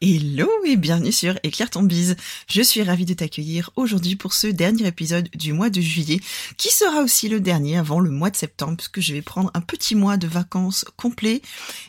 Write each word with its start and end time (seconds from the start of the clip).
Hello 0.00 0.50
et 0.66 0.76
bienvenue 0.76 1.12
sur 1.12 1.38
Éclaire 1.44 1.70
ton 1.70 1.82
bise. 1.82 2.16
Je 2.48 2.60
suis 2.60 2.82
ravie 2.82 3.04
de 3.04 3.14
t'accueillir 3.14 3.70
aujourd'hui 3.76 4.16
pour 4.16 4.34
ce 4.34 4.48
dernier 4.48 4.88
épisode 4.88 5.28
du 5.34 5.52
mois 5.52 5.70
de 5.70 5.80
juillet, 5.80 6.20
qui 6.56 6.70
sera 6.70 7.00
aussi 7.00 7.28
le 7.28 7.38
dernier 7.38 7.78
avant 7.78 8.00
le 8.00 8.10
mois 8.10 8.30
de 8.30 8.36
septembre, 8.36 8.76
puisque 8.76 9.00
je 9.00 9.14
vais 9.14 9.22
prendre 9.22 9.52
un 9.54 9.60
petit 9.60 9.94
mois 9.94 10.16
de 10.16 10.26
vacances 10.26 10.84
complet 10.96 11.42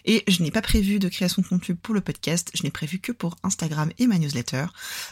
et 0.06 0.24
je 0.28 0.44
n'ai 0.44 0.52
pas 0.52 0.62
prévu 0.62 1.00
de 1.00 1.10
création 1.10 1.42
de 1.42 1.48
contenu 1.48 1.76
pour 1.76 1.96
le 1.96 2.00
podcast, 2.00 2.52
je 2.54 2.62
n'ai 2.64 2.70
prévu 2.70 3.00
que 3.00 3.12
pour 3.12 3.38
Instagram 3.44 3.90
et 3.98 4.06
ma 4.06 4.20
newsletter. 4.20 4.68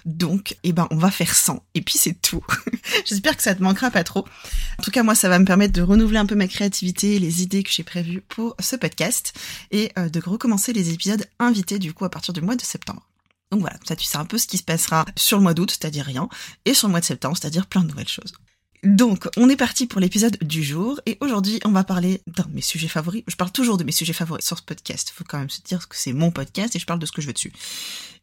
Donc, 0.05 0.55
eh 0.63 0.71
ben, 0.71 0.87
on 0.91 0.97
va 0.97 1.09
faire 1.09 1.33
100 1.33 1.61
et 1.73 1.81
puis 1.81 1.97
c'est 1.97 2.21
tout. 2.21 2.45
J'espère 3.05 3.35
que 3.35 3.43
ça 3.43 3.55
te 3.55 3.63
manquera 3.63 3.89
pas 3.89 4.03
trop. 4.03 4.25
En 4.77 4.83
tout 4.83 4.91
cas, 4.91 5.03
moi, 5.03 5.15
ça 5.15 5.29
va 5.29 5.39
me 5.39 5.45
permettre 5.45 5.73
de 5.73 5.81
renouveler 5.81 6.19
un 6.19 6.27
peu 6.27 6.35
ma 6.35 6.47
créativité, 6.47 7.17
les 7.17 7.41
idées 7.41 7.63
que 7.63 7.71
j'ai 7.71 7.83
prévues 7.83 8.21
pour 8.21 8.55
ce 8.59 8.75
podcast 8.75 9.33
et 9.71 9.91
euh, 9.97 10.09
de 10.09 10.21
recommencer 10.23 10.73
les 10.73 10.93
épisodes 10.93 11.25
invités 11.39 11.79
du 11.79 11.91
coup 11.91 12.05
à 12.05 12.09
partir 12.09 12.33
du 12.33 12.41
mois 12.41 12.55
de 12.55 12.61
septembre. 12.61 12.92
Donc 13.53 13.61
voilà, 13.61 13.77
ça 13.87 13.95
tu 13.95 14.03
sais 14.03 14.17
un 14.17 14.25
peu 14.25 14.39
ce 14.39 14.47
qui 14.47 14.57
se 14.57 14.63
passera 14.63 15.05
sur 15.15 15.37
le 15.37 15.43
mois 15.43 15.53
d'août, 15.53 15.69
c'est-à-dire 15.69 16.05
rien, 16.05 16.27
et 16.65 16.73
sur 16.73 16.87
le 16.87 16.91
mois 16.91 17.01
de 17.01 17.05
septembre, 17.05 17.37
c'est-à-dire 17.39 17.67
plein 17.67 17.81
de 17.81 17.87
nouvelles 17.87 18.07
choses. 18.07 18.33
Donc, 18.83 19.29
on 19.37 19.47
est 19.47 19.55
parti 19.55 19.85
pour 19.85 20.01
l'épisode 20.01 20.39
du 20.41 20.63
jour, 20.63 20.99
et 21.05 21.19
aujourd'hui, 21.21 21.59
on 21.63 21.69
va 21.69 21.83
parler 21.83 22.23
d'un 22.25 22.45
de 22.45 22.55
mes 22.55 22.61
sujets 22.61 22.87
favoris. 22.87 23.21
Je 23.27 23.35
parle 23.35 23.51
toujours 23.51 23.77
de 23.77 23.83
mes 23.83 23.91
sujets 23.91 24.11
favoris 24.11 24.43
sur 24.43 24.57
ce 24.57 24.63
podcast. 24.63 25.13
Faut 25.15 25.23
quand 25.23 25.37
même 25.37 25.51
se 25.51 25.61
dire 25.61 25.87
que 25.87 25.95
c'est 25.95 26.13
mon 26.13 26.31
podcast 26.31 26.75
et 26.75 26.79
je 26.79 26.85
parle 26.87 26.97
de 26.97 27.05
ce 27.05 27.11
que 27.11 27.21
je 27.21 27.27
veux 27.27 27.33
dessus. 27.33 27.53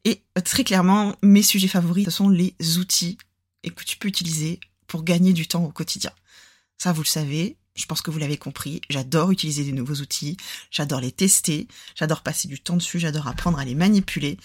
Et 0.04 0.20
très 0.44 0.64
clairement, 0.64 1.14
mes 1.22 1.44
sujets 1.44 1.68
favoris, 1.68 2.06
ce 2.06 2.10
sont 2.10 2.28
les 2.28 2.56
outils 2.78 3.16
que 3.62 3.84
tu 3.84 3.98
peux 3.98 4.08
utiliser 4.08 4.58
pour 4.88 5.04
gagner 5.04 5.32
du 5.32 5.46
temps 5.46 5.64
au 5.64 5.70
quotidien. 5.70 6.10
Ça, 6.76 6.92
vous 6.92 7.02
le 7.02 7.06
savez, 7.06 7.56
je 7.76 7.86
pense 7.86 8.02
que 8.02 8.10
vous 8.10 8.18
l'avez 8.18 8.36
compris, 8.36 8.80
j'adore 8.90 9.30
utiliser 9.30 9.62
des 9.62 9.72
nouveaux 9.72 9.94
outils, 9.94 10.36
j'adore 10.72 11.00
les 11.00 11.12
tester, 11.12 11.68
j'adore 11.94 12.22
passer 12.22 12.48
du 12.48 12.58
temps 12.58 12.76
dessus, 12.76 12.98
j'adore 12.98 13.28
apprendre 13.28 13.60
à 13.60 13.64
les 13.64 13.76
manipuler. 13.76 14.36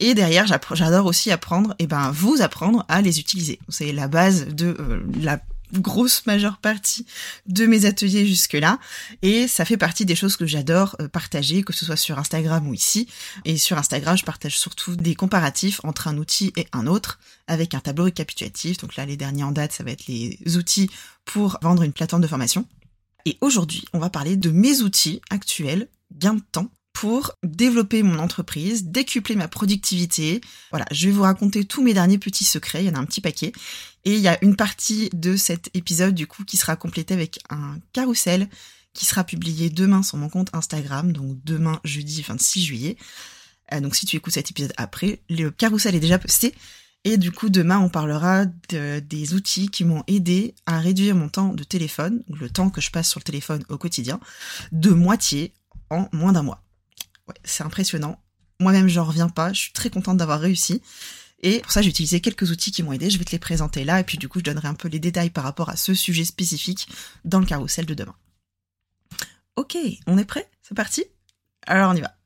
Et 0.00 0.14
derrière, 0.14 0.46
j'adore 0.46 1.06
aussi 1.06 1.30
apprendre, 1.30 1.74
et 1.78 1.86
ben 1.86 2.10
vous 2.12 2.40
apprendre 2.40 2.84
à 2.88 3.02
les 3.02 3.18
utiliser. 3.18 3.58
C'est 3.68 3.92
la 3.92 4.08
base 4.08 4.46
de 4.46 4.76
euh, 4.78 5.02
la 5.20 5.40
grosse 5.72 6.24
majeure 6.26 6.58
partie 6.58 7.06
de 7.46 7.66
mes 7.66 7.84
ateliers 7.84 8.26
jusque-là. 8.26 8.78
Et 9.22 9.48
ça 9.48 9.64
fait 9.64 9.76
partie 9.76 10.06
des 10.06 10.14
choses 10.14 10.36
que 10.36 10.46
j'adore 10.46 10.96
euh, 11.00 11.08
partager, 11.08 11.62
que 11.62 11.72
ce 11.72 11.84
soit 11.84 11.96
sur 11.96 12.18
Instagram 12.18 12.66
ou 12.68 12.74
ici. 12.74 13.08
Et 13.44 13.58
sur 13.58 13.78
Instagram, 13.78 14.16
je 14.16 14.24
partage 14.24 14.58
surtout 14.58 14.96
des 14.96 15.14
comparatifs 15.14 15.80
entre 15.84 16.08
un 16.08 16.16
outil 16.16 16.52
et 16.56 16.66
un 16.72 16.86
autre, 16.86 17.18
avec 17.46 17.74
un 17.74 17.80
tableau 17.80 18.04
récapitulatif. 18.04 18.78
Donc 18.78 18.96
là, 18.96 19.06
les 19.06 19.16
derniers 19.16 19.44
en 19.44 19.52
date, 19.52 19.72
ça 19.72 19.84
va 19.84 19.90
être 19.90 20.06
les 20.06 20.38
outils 20.56 20.90
pour 21.24 21.58
vendre 21.62 21.82
une 21.82 21.92
plateforme 21.92 22.22
de 22.22 22.28
formation. 22.28 22.66
Et 23.24 23.36
aujourd'hui, 23.40 23.84
on 23.92 23.98
va 23.98 24.10
parler 24.10 24.36
de 24.36 24.50
mes 24.50 24.80
outils 24.80 25.20
actuels, 25.28 25.88
gain 26.14 26.34
de 26.34 26.42
temps, 26.52 26.70
pour 26.98 27.30
développer 27.44 28.02
mon 28.02 28.18
entreprise, 28.18 28.86
décupler 28.86 29.36
ma 29.36 29.46
productivité. 29.46 30.40
Voilà, 30.70 30.84
je 30.90 31.06
vais 31.06 31.12
vous 31.12 31.22
raconter 31.22 31.64
tous 31.64 31.80
mes 31.80 31.94
derniers 31.94 32.18
petits 32.18 32.42
secrets, 32.42 32.82
il 32.82 32.88
y 32.88 32.90
en 32.90 32.96
a 32.96 32.98
un 32.98 33.04
petit 33.04 33.20
paquet. 33.20 33.52
Et 34.04 34.14
il 34.14 34.18
y 34.18 34.26
a 34.26 34.36
une 34.42 34.56
partie 34.56 35.08
de 35.12 35.36
cet 35.36 35.70
épisode 35.74 36.16
du 36.16 36.26
coup 36.26 36.44
qui 36.44 36.56
sera 36.56 36.74
complétée 36.74 37.14
avec 37.14 37.38
un 37.50 37.78
carrousel 37.92 38.48
qui 38.94 39.04
sera 39.04 39.22
publié 39.22 39.70
demain 39.70 40.02
sur 40.02 40.18
mon 40.18 40.28
compte 40.28 40.48
Instagram, 40.52 41.12
donc 41.12 41.38
demain 41.44 41.78
jeudi 41.84 42.20
26 42.20 42.64
juillet. 42.64 42.96
Euh, 43.72 43.78
donc 43.78 43.94
si 43.94 44.04
tu 44.04 44.16
écoutes 44.16 44.34
cet 44.34 44.50
épisode 44.50 44.72
après, 44.76 45.22
le 45.30 45.52
carrousel 45.52 45.94
est 45.94 46.00
déjà 46.00 46.18
posté. 46.18 46.52
Et 47.04 47.16
du 47.16 47.30
coup, 47.30 47.48
demain, 47.48 47.78
on 47.78 47.88
parlera 47.88 48.44
des 48.44 49.34
outils 49.34 49.68
qui 49.68 49.84
m'ont 49.84 50.02
aidé 50.08 50.56
à 50.66 50.80
réduire 50.80 51.14
mon 51.14 51.28
temps 51.28 51.54
de 51.54 51.62
téléphone, 51.62 52.24
le 52.28 52.50
temps 52.50 52.70
que 52.70 52.80
je 52.80 52.90
passe 52.90 53.08
sur 53.08 53.20
le 53.20 53.24
téléphone 53.24 53.62
au 53.68 53.78
quotidien, 53.78 54.18
de 54.72 54.90
moitié 54.90 55.52
en 55.90 56.08
moins 56.12 56.32
d'un 56.32 56.42
mois 56.42 56.64
c'est 57.44 57.64
impressionnant. 57.64 58.22
Moi-même, 58.60 58.88
j'en 58.88 59.04
reviens 59.04 59.28
pas. 59.28 59.52
Je 59.52 59.60
suis 59.60 59.72
très 59.72 59.90
contente 59.90 60.16
d'avoir 60.16 60.40
réussi. 60.40 60.82
Et 61.42 61.60
pour 61.60 61.70
ça, 61.70 61.82
j'ai 61.82 61.90
utilisé 61.90 62.20
quelques 62.20 62.50
outils 62.50 62.72
qui 62.72 62.82
m'ont 62.82 62.92
aidé. 62.92 63.10
Je 63.10 63.18
vais 63.18 63.24
te 63.24 63.30
les 63.30 63.38
présenter 63.38 63.84
là. 63.84 64.00
Et 64.00 64.04
puis, 64.04 64.18
du 64.18 64.28
coup, 64.28 64.40
je 64.40 64.44
donnerai 64.44 64.68
un 64.68 64.74
peu 64.74 64.88
les 64.88 64.98
détails 64.98 65.30
par 65.30 65.44
rapport 65.44 65.68
à 65.68 65.76
ce 65.76 65.94
sujet 65.94 66.24
spécifique 66.24 66.88
dans 67.24 67.38
le 67.38 67.46
carrousel 67.46 67.86
de 67.86 67.94
demain. 67.94 68.16
Ok, 69.56 69.76
on 70.06 70.18
est 70.18 70.24
prêt? 70.24 70.50
C'est 70.62 70.74
parti? 70.74 71.04
Alors, 71.66 71.92
on 71.92 71.96
y 71.96 72.00
va. 72.00 72.16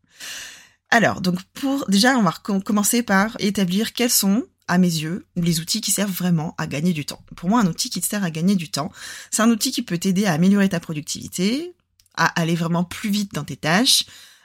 Alors, 0.91 1.21
donc, 1.21 1.43
pour, 1.55 1.89
déjà, 1.89 2.17
on 2.17 2.23
va 2.23 2.33
commencer 2.33 3.03
par 3.03 3.37
établir 3.39 3.93
quels 3.93 4.11
sont, 4.11 4.45
à 4.69 4.79
mes 4.79 4.89
yeux, 4.89 5.27
les 5.37 5.61
outils 5.61 5.81
qui 5.81 5.91
servent 5.91 6.13
vraiment 6.13 6.55
à 6.59 6.67
gagner 6.67 6.93
du 6.93 7.05
temps. 7.05 7.25
Pour 7.37 7.49
moi, 7.49 7.61
un 7.61 7.67
outil 7.67 7.91
qui 7.91 8.01
te 8.01 8.07
sert 8.07 8.25
à 8.25 8.31
gagner 8.31 8.57
du 8.57 8.71
temps, 8.71 8.93
c'est 9.31 9.43
un 9.43 9.51
outil 9.51 9.73
qui 9.73 9.83
peut 9.83 9.99
t'aider 9.99 10.27
à 10.27 10.33
améliorer 10.33 10.69
ta 10.69 10.81
productivité, 10.81 11.75
à 12.15 12.27
aller 12.41 12.55
vraiment 12.55 12.85
plus 12.85 13.11
vite 13.11 13.33
dans 13.35 13.45
tes 13.45 13.57
tâches, 13.57 14.05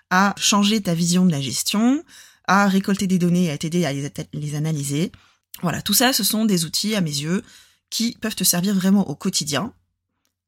à 0.10 0.34
changer 0.38 0.82
ta 0.82 0.94
vision 0.94 1.26
de 1.26 1.32
la 1.32 1.42
gestion, 1.42 2.04
à 2.46 2.68
récolter 2.68 3.08
des 3.08 3.20
données 3.20 3.46
et 3.46 3.52
à 3.52 3.58
t'aider 3.58 3.86
à 3.86 3.94
les, 3.94 4.56
analyser. 4.56 5.12
Voilà, 5.62 5.82
tout 5.82 5.94
ça, 5.94 6.14
ce 6.14 6.24
sont 6.24 6.46
des 6.46 6.66
outils, 6.66 6.96
à 6.96 7.02
mes 7.02 7.12
yeux, 7.12 7.44
qui 7.90 8.18
peuvent 8.20 8.36
te 8.36 8.44
servir 8.44 8.74
vraiment 8.74 9.08
au 9.10 9.16
quotidien 9.16 9.74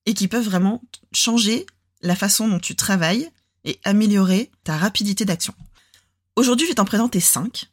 et 0.06 0.14
qui 0.14 0.28
peuvent 0.28 0.46
vraiment 0.46 0.82
changer 1.12 1.66
la 2.02 2.16
façon 2.16 2.48
dont 2.48 2.60
tu 2.60 2.76
travailles 2.76 3.30
et 3.66 3.80
améliorer 3.84 4.52
ta 4.64 4.78
rapidité 4.78 5.26
d'action. 5.26 5.54
Aujourd'hui, 6.36 6.66
je 6.66 6.72
vais 6.72 6.76
t'en 6.76 6.86
présenter 6.86 7.20
cinq. 7.20 7.70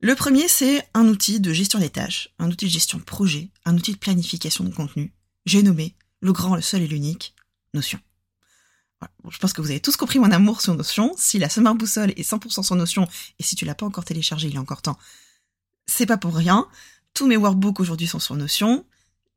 Le 0.00 0.14
premier, 0.14 0.48
c'est 0.48 0.86
un 0.94 1.06
outil 1.06 1.40
de 1.40 1.52
gestion 1.52 1.78
des 1.78 1.88
tâches, 1.88 2.30
un 2.38 2.50
outil 2.50 2.66
de 2.66 2.70
gestion 2.70 2.98
de 2.98 3.04
projet, 3.04 3.50
un 3.64 3.76
outil 3.76 3.92
de 3.92 3.98
planification 3.98 4.64
de 4.64 4.74
contenu. 4.74 5.12
J'ai 5.46 5.62
nommé 5.62 5.94
le 6.20 6.32
grand, 6.32 6.56
le 6.56 6.62
seul 6.62 6.82
et 6.82 6.88
l'unique 6.88 7.34
Notion 7.74 8.00
je 9.30 9.38
pense 9.38 9.52
que 9.52 9.60
vous 9.60 9.70
avez 9.70 9.80
tous 9.80 9.96
compris 9.96 10.18
mon 10.18 10.30
amour 10.30 10.60
sur 10.60 10.74
Notion. 10.74 11.14
Si 11.16 11.38
la 11.38 11.48
Summer 11.48 11.74
Boussole 11.74 12.12
est 12.16 12.28
100% 12.28 12.62
sur 12.62 12.76
Notion, 12.76 13.08
et 13.38 13.42
si 13.42 13.56
tu 13.56 13.64
l'as 13.64 13.74
pas 13.74 13.86
encore 13.86 14.04
téléchargé, 14.04 14.48
il 14.48 14.56
a 14.56 14.60
encore 14.60 14.82
temps, 14.82 14.98
c'est 15.86 16.06
pas 16.06 16.16
pour 16.16 16.34
rien. 16.34 16.66
Tous 17.14 17.26
mes 17.26 17.36
workbooks 17.36 17.80
aujourd'hui 17.80 18.06
sont 18.06 18.18
sur 18.18 18.34
Notion. 18.34 18.84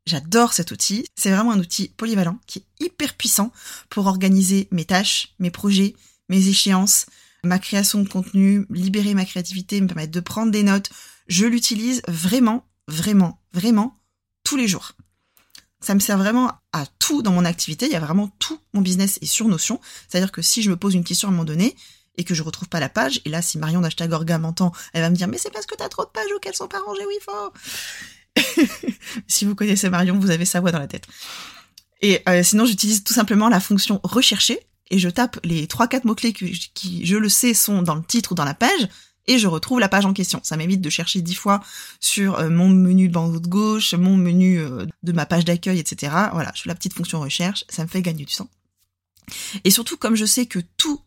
J'adore 0.06 0.52
cet 0.52 0.70
outil. 0.70 1.06
C'est 1.14 1.30
vraiment 1.30 1.52
un 1.52 1.58
outil 1.58 1.88
polyvalent 1.88 2.38
qui 2.46 2.60
est 2.60 2.84
hyper 2.84 3.14
puissant 3.14 3.52
pour 3.90 4.06
organiser 4.06 4.68
mes 4.70 4.84
tâches, 4.84 5.34
mes 5.38 5.50
projets, 5.50 5.94
mes 6.28 6.48
échéances, 6.48 7.06
ma 7.44 7.58
création 7.58 8.02
de 8.02 8.08
contenu, 8.08 8.66
libérer 8.70 9.14
ma 9.14 9.24
créativité, 9.24 9.80
me 9.80 9.86
permettre 9.86 10.12
de 10.12 10.20
prendre 10.20 10.52
des 10.52 10.62
notes. 10.62 10.90
Je 11.28 11.46
l'utilise 11.46 12.02
vraiment, 12.08 12.66
vraiment, 12.88 13.40
vraiment 13.52 13.96
tous 14.44 14.56
les 14.56 14.68
jours 14.68 14.92
ça 15.80 15.94
me 15.94 16.00
sert 16.00 16.18
vraiment 16.18 16.52
à 16.72 16.84
tout 16.98 17.22
dans 17.22 17.32
mon 17.32 17.44
activité. 17.44 17.86
Il 17.86 17.92
y 17.92 17.96
a 17.96 18.00
vraiment 18.00 18.28
tout 18.38 18.60
mon 18.72 18.80
business 18.80 19.18
est 19.22 19.26
sur 19.26 19.48
Notion. 19.48 19.80
C'est-à-dire 20.08 20.32
que 20.32 20.42
si 20.42 20.62
je 20.62 20.70
me 20.70 20.76
pose 20.76 20.94
une 20.94 21.04
question 21.04 21.28
à 21.28 21.30
un 21.30 21.32
moment 21.32 21.44
donné 21.44 21.74
et 22.16 22.24
que 22.24 22.34
je 22.34 22.42
retrouve 22.42 22.68
pas 22.68 22.80
la 22.80 22.88
page, 22.88 23.20
et 23.24 23.30
là, 23.30 23.40
si 23.40 23.58
Marion 23.58 23.80
d'Hashtag 23.80 24.12
Orga 24.12 24.38
m'entend, 24.38 24.72
elle 24.92 25.02
va 25.02 25.10
me 25.10 25.16
dire, 25.16 25.28
mais 25.28 25.38
c'est 25.38 25.50
parce 25.50 25.66
que 25.66 25.74
t'as 25.74 25.88
trop 25.88 26.04
de 26.04 26.10
pages 26.10 26.30
ou 26.36 26.38
qu'elles 26.38 26.54
sont 26.54 26.68
pas 26.68 26.80
rangées, 26.80 27.06
oui, 27.06 27.14
faut. 27.24 27.52
si 29.26 29.44
vous 29.44 29.54
connaissez 29.54 29.88
Marion, 29.88 30.18
vous 30.18 30.30
avez 30.30 30.44
sa 30.44 30.60
voix 30.60 30.70
dans 30.70 30.78
la 30.78 30.86
tête. 30.86 31.06
Et 32.02 32.22
euh, 32.28 32.42
sinon, 32.42 32.64
j'utilise 32.64 33.04
tout 33.04 33.14
simplement 33.14 33.48
la 33.48 33.60
fonction 33.60 34.00
rechercher 34.02 34.60
et 34.90 34.98
je 34.98 35.08
tape 35.08 35.38
les 35.44 35.66
trois 35.66 35.86
quatre 35.86 36.04
mots 36.04 36.14
clés 36.14 36.32
qui, 36.32 37.06
je 37.06 37.16
le 37.16 37.28
sais, 37.28 37.54
sont 37.54 37.82
dans 37.82 37.94
le 37.94 38.02
titre 38.02 38.32
ou 38.32 38.34
dans 38.34 38.44
la 38.44 38.54
page 38.54 38.88
et 39.30 39.38
je 39.38 39.46
retrouve 39.46 39.78
la 39.78 39.88
page 39.88 40.06
en 40.06 40.12
question. 40.12 40.40
Ça 40.42 40.56
m'évite 40.56 40.80
de 40.80 40.90
chercher 40.90 41.22
dix 41.22 41.36
fois 41.36 41.62
sur 42.00 42.40
euh, 42.40 42.50
mon 42.50 42.68
menu 42.68 43.08
de 43.08 43.12
bandeau 43.14 43.38
de 43.38 43.46
gauche, 43.46 43.94
mon 43.94 44.16
menu 44.16 44.58
euh, 44.58 44.86
de 45.04 45.12
ma 45.12 45.24
page 45.24 45.44
d'accueil, 45.44 45.78
etc. 45.78 46.12
Voilà, 46.32 46.50
je 46.56 46.62
fais 46.62 46.68
la 46.68 46.74
petite 46.74 46.94
fonction 46.94 47.20
recherche, 47.20 47.64
ça 47.68 47.84
me 47.84 47.88
fait 47.88 48.02
gagner 48.02 48.24
du 48.24 48.34
temps. 48.34 48.50
Et 49.62 49.70
surtout, 49.70 49.96
comme 49.96 50.16
je 50.16 50.24
sais 50.24 50.46
que 50.46 50.58
tout 50.76 51.00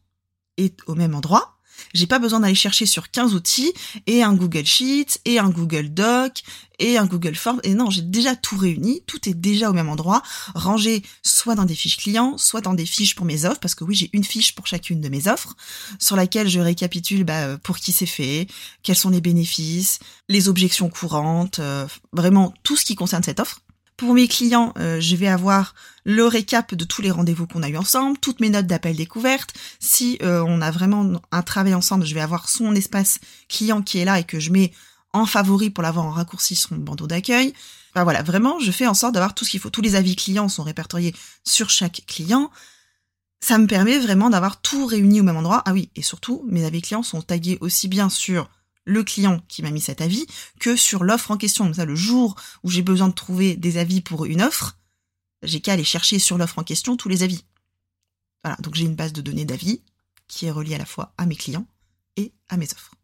est 0.56 0.80
au 0.88 0.96
même 0.96 1.16
endroit, 1.16 1.58
j'ai 1.94 2.08
pas 2.08 2.20
besoin 2.20 2.40
d'aller 2.40 2.56
chercher 2.56 2.86
sur 2.86 3.12
15 3.12 3.34
outils 3.34 3.74
et 4.08 4.24
un 4.24 4.34
Google 4.34 4.66
Sheets 4.66 5.20
et 5.26 5.40
un 5.40 5.50
Google 5.50 5.90
Doc 5.90 6.44
et 6.80 6.98
un 6.98 7.06
Google 7.06 7.36
Forms. 7.36 7.62
Et 7.64 7.74
non, 7.74 7.90
j'ai 7.90 8.02
déjà 8.02 8.36
tout 8.36 8.58
réuni, 8.58 9.02
tout 9.08 9.30
est 9.30 9.34
déjà 9.34 9.70
au 9.70 9.74
même 9.74 9.90
endroit, 9.90 10.22
rangé 10.56 11.04
soit 11.22 11.56
dans 11.56 11.66
des 11.66 11.76
fiches 11.76 11.98
clients, 11.98 12.38
soit 12.38 12.62
dans 12.62 12.74
des 12.74 12.86
fiches 12.86 13.16
pour 13.16 13.26
mes 13.26 13.46
offres, 13.46 13.60
parce 13.60 13.76
que 13.76 13.84
oui, 13.84 13.96
j'ai 13.96 14.10
une 14.14 14.24
fiche 14.24 14.56
pour 14.56 14.68
chacune 14.68 15.02
de 15.02 15.10
mes 15.10 15.28
offres, 15.28 15.56
sur 16.00 16.16
laquelle 16.16 16.50
je 16.50 16.60
récapitule 16.60 17.24
bah, 17.24 17.58
pour 17.58 17.78
qui 17.78 17.92
c'est 17.92 18.06
fait, 18.06 18.48
quels 18.82 18.96
sont 18.96 19.10
les 19.10 19.22
bénéfices, 19.22 20.00
les 20.30 20.50
objections 20.50 20.90
courantes, 20.90 21.60
euh, 21.60 21.88
vraiment 22.12 22.54
tout 22.64 22.76
ce 22.76 22.86
qui 22.86 22.96
concerne 22.96 23.24
cette 23.24 23.40
offre. 23.40 23.63
Pour 24.04 24.16
mes 24.16 24.28
clients, 24.28 24.74
euh, 24.80 25.00
je 25.00 25.16
vais 25.16 25.30
avoir 25.30 25.76
le 26.04 26.28
récap 26.28 26.76
de 26.76 26.84
tous 26.84 27.02
les 27.02 27.10
rendez-vous 27.10 27.48
qu'on 27.48 27.64
a 27.64 27.70
eu 27.70 27.78
ensemble, 27.78 28.18
toutes 28.18 28.42
mes 28.42 28.50
notes 28.50 28.68
d'appel 28.68 28.98
découverte. 28.98 29.54
Si 29.80 30.18
euh, 30.22 30.44
on 30.46 30.60
a 30.60 30.72
vraiment 30.72 31.22
un 31.32 31.42
travail 31.42 31.74
ensemble, 31.74 32.06
je 32.06 32.14
vais 32.14 32.20
avoir 32.20 32.50
son 32.50 32.76
espace 32.76 33.20
client 33.48 33.82
qui 33.82 34.00
est 34.00 34.04
là 34.04 34.20
et 34.20 34.26
que 34.26 34.42
je 34.42 34.52
mets 34.52 34.74
en 35.14 35.26
favori 35.26 35.70
pour 35.70 35.84
l'avoir 35.84 36.06
en 36.06 36.12
raccourci 36.12 36.54
sur 36.54 36.74
mon 36.74 36.80
bandeau 36.80 37.08
d'accueil. 37.08 37.54
Voilà, 37.96 38.24
vraiment, 38.24 38.60
je 38.60 38.72
fais 38.74 38.88
en 38.88 38.94
sorte 38.94 39.14
d'avoir 39.14 39.34
tout 39.34 39.46
ce 39.46 39.52
qu'il 39.52 39.62
faut. 39.62 39.70
Tous 39.70 39.80
les 39.82 39.96
avis 39.96 40.18
clients 40.18 40.50
sont 40.50 40.64
répertoriés 40.64 41.16
sur 41.46 41.70
chaque 41.70 42.04
client. 42.06 42.52
Ça 43.40 43.58
me 43.58 43.68
permet 43.68 44.00
vraiment 44.00 44.30
d'avoir 44.30 44.60
tout 44.60 44.86
réuni 44.86 45.22
au 45.22 45.24
même 45.24 45.38
endroit. 45.38 45.62
Ah 45.66 45.72
oui, 45.72 45.90
et 45.96 46.02
surtout, 46.02 46.44
mes 46.50 46.66
avis 46.66 46.82
clients 46.82 47.04
sont 47.04 47.22
tagués 47.22 47.58
aussi 47.62 47.88
bien 47.88 48.10
sur 48.10 48.50
le 48.86 49.04
client 49.04 49.42
qui 49.48 49.62
m'a 49.62 49.72
mis 49.72 49.82
cet 49.82 50.02
avis 50.02 50.26
que 50.60 50.76
sur 50.76 51.04
l'offre 51.04 51.32
en 51.32 51.38
question. 51.38 51.66
Comme 51.66 51.74
ça, 51.74 51.86
le 51.86 51.96
jour 51.96 52.36
où 52.64 52.70
j'ai 52.70 52.82
besoin 52.82 53.08
de 53.08 53.14
trouver 53.14 53.56
des 53.56 53.78
avis 53.78 54.02
pour 54.02 54.26
une 54.26 54.42
offre, 54.42 54.78
j'ai 55.42 55.62
qu'à 55.62 55.74
aller 55.74 55.84
chercher 55.84 56.20
sur 56.20 56.38
l'offre 56.38 56.60
en 56.60 56.64
question 56.64 56.98
tous 56.98 57.10
les 57.10 57.24
avis. 57.24 57.46
Voilà, 58.44 58.58
donc 58.62 58.76
j'ai 58.76 58.86
une 58.86 58.96
base 58.96 59.14
de 59.14 59.22
données 59.22 59.46
d'avis 59.46 59.82
qui 60.28 60.46
est 60.46 60.52
reliée 60.52 60.76
à 60.76 60.80
la 60.80 60.86
fois 60.86 61.14
à 61.18 61.26
mes 61.26 61.36
clients 61.36 61.68
et 62.18 62.32
à 62.50 62.58
mes 62.58 62.66
offres. 62.66 62.96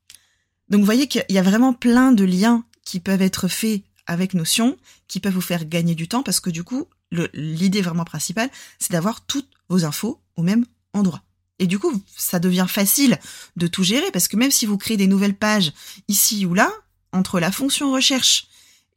Donc 0.69 0.79
vous 0.81 0.85
voyez 0.85 1.07
qu'il 1.07 1.25
y 1.29 1.37
a 1.37 1.43
vraiment 1.43 1.73
plein 1.73 2.11
de 2.11 2.23
liens 2.23 2.65
qui 2.85 2.99
peuvent 2.99 3.21
être 3.21 3.47
faits 3.47 3.83
avec 4.05 4.33
Notion, 4.33 4.77
qui 5.07 5.19
peuvent 5.19 5.33
vous 5.33 5.41
faire 5.41 5.65
gagner 5.65 5.95
du 5.95 6.07
temps 6.07 6.23
parce 6.23 6.39
que 6.39 6.49
du 6.49 6.63
coup, 6.63 6.87
l'idée 7.33 7.81
vraiment 7.81 8.05
principale, 8.05 8.49
c'est 8.79 8.91
d'avoir 8.91 9.25
toutes 9.25 9.49
vos 9.69 9.85
infos 9.85 10.19
au 10.35 10.41
même 10.41 10.65
endroit. 10.93 11.23
Et 11.59 11.67
du 11.67 11.77
coup, 11.77 12.01
ça 12.15 12.39
devient 12.39 12.65
facile 12.67 13.19
de 13.57 13.67
tout 13.67 13.83
gérer 13.83 14.09
parce 14.11 14.27
que 14.27 14.37
même 14.37 14.51
si 14.51 14.65
vous 14.65 14.77
créez 14.77 14.97
des 14.97 15.07
nouvelles 15.07 15.35
pages 15.35 15.73
ici 16.07 16.45
ou 16.45 16.53
là, 16.53 16.71
entre 17.11 17.39
la 17.39 17.51
fonction 17.51 17.91
recherche 17.91 18.47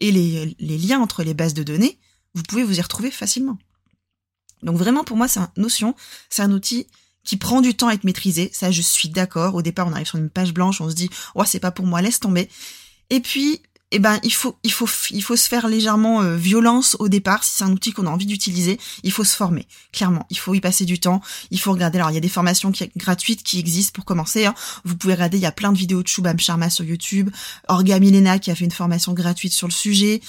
et 0.00 0.10
les, 0.10 0.54
liens 0.78 1.00
entre 1.00 1.22
les 1.22 1.34
bases 1.34 1.54
de 1.54 1.62
données, 1.62 1.98
vous 2.34 2.42
pouvez 2.42 2.62
vous 2.62 2.78
y 2.78 2.80
retrouver 2.80 3.10
facilement. 3.10 3.58
Donc 4.62 4.76
vraiment, 4.76 5.04
pour 5.04 5.16
moi, 5.16 5.28
c'est 5.28 5.40
un 5.40 5.50
Notion, 5.56 5.94
c'est 6.30 6.42
un 6.42 6.52
outil 6.52 6.86
qui 7.24 7.36
prend 7.36 7.60
du 7.60 7.74
temps 7.74 7.88
à 7.88 7.94
être 7.94 8.04
maîtrisé. 8.04 8.50
Ça, 8.52 8.70
je 8.70 8.82
suis 8.82 9.08
d'accord. 9.08 9.54
Au 9.54 9.62
départ, 9.62 9.86
on 9.86 9.92
arrive 9.92 10.06
sur 10.06 10.18
une 10.18 10.30
page 10.30 10.54
blanche, 10.54 10.80
on 10.80 10.88
se 10.88 10.94
dit, 10.94 11.10
oh, 11.34 11.44
c'est 11.44 11.60
pas 11.60 11.70
pour 11.70 11.86
moi, 11.86 12.00
laisse 12.00 12.20
tomber. 12.20 12.48
Et 13.10 13.20
puis, 13.20 13.60
eh 13.94 13.98
ben, 13.98 14.18
il 14.22 14.32
faut, 14.32 14.56
il 14.64 14.72
faut, 14.72 14.88
il 15.10 15.22
faut 15.22 15.36
se 15.36 15.46
faire 15.46 15.68
légèrement 15.68 16.22
euh, 16.22 16.34
violence 16.34 16.96
au 16.98 17.08
départ. 17.08 17.44
Si 17.44 17.56
c'est 17.56 17.64
un 17.64 17.72
outil 17.72 17.92
qu'on 17.92 18.06
a 18.06 18.10
envie 18.10 18.24
d'utiliser, 18.24 18.80
il 19.02 19.12
faut 19.12 19.22
se 19.22 19.36
former. 19.36 19.66
Clairement, 19.92 20.26
il 20.30 20.38
faut 20.38 20.54
y 20.54 20.60
passer 20.60 20.86
du 20.86 20.98
temps. 20.98 21.20
Il 21.50 21.60
faut 21.60 21.72
regarder. 21.72 21.98
Alors, 21.98 22.10
il 22.10 22.14
y 22.14 22.16
a 22.16 22.20
des 22.20 22.30
formations 22.30 22.72
qui, 22.72 22.90
gratuites 22.96 23.42
qui 23.42 23.58
existent 23.58 23.92
pour 23.94 24.06
commencer. 24.06 24.46
Hein. 24.46 24.54
Vous 24.84 24.96
pouvez 24.96 25.12
regarder. 25.12 25.36
Il 25.36 25.42
y 25.42 25.46
a 25.46 25.52
plein 25.52 25.72
de 25.72 25.76
vidéos 25.76 26.02
de 26.02 26.08
Shubham 26.08 26.40
Sharma 26.40 26.70
sur 26.70 26.86
YouTube. 26.86 27.28
Orga 27.68 28.00
Milena 28.00 28.38
qui 28.38 28.50
a 28.50 28.54
fait 28.54 28.64
une 28.64 28.70
formation 28.70 29.12
gratuite 29.12 29.52
sur 29.52 29.68
le 29.68 29.72
sujet. 29.72 30.22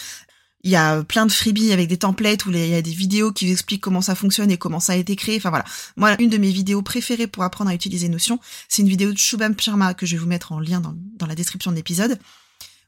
Il 0.65 0.71
y 0.71 0.75
a 0.75 1.01
plein 1.01 1.25
de 1.25 1.31
freebies 1.31 1.71
avec 1.71 1.87
des 1.87 1.97
templates 1.97 2.45
où 2.45 2.51
il 2.51 2.67
y 2.67 2.75
a 2.75 2.81
des 2.81 2.91
vidéos 2.91 3.31
qui 3.31 3.45
vous 3.45 3.53
expliquent 3.53 3.81
comment 3.81 4.01
ça 4.01 4.15
fonctionne 4.15 4.51
et 4.51 4.57
comment 4.57 4.81
ça 4.81 4.93
a 4.93 4.95
été 4.97 5.15
créé. 5.15 5.37
Enfin 5.37 5.51
voilà. 5.51 5.65
Moi, 5.95 6.15
une 6.21 6.29
de 6.29 6.37
mes 6.37 6.51
vidéos 6.51 6.81
préférées 6.81 7.27
pour 7.27 7.43
apprendre 7.43 7.69
à 7.69 7.73
utiliser 7.73 8.09
Notion, 8.09 8.39
c'est 8.67 8.81
une 8.81 8.89
vidéo 8.89 9.13
de 9.13 9.17
Shubham 9.17 9.55
Sharma 9.57 9.93
que 9.93 10.05
je 10.05 10.15
vais 10.15 10.19
vous 10.19 10.27
mettre 10.27 10.51
en 10.51 10.59
lien 10.59 10.81
dans, 10.81 10.95
dans 11.17 11.27
la 11.27 11.35
description 11.35 11.71
de 11.71 11.77
l'épisode 11.77 12.19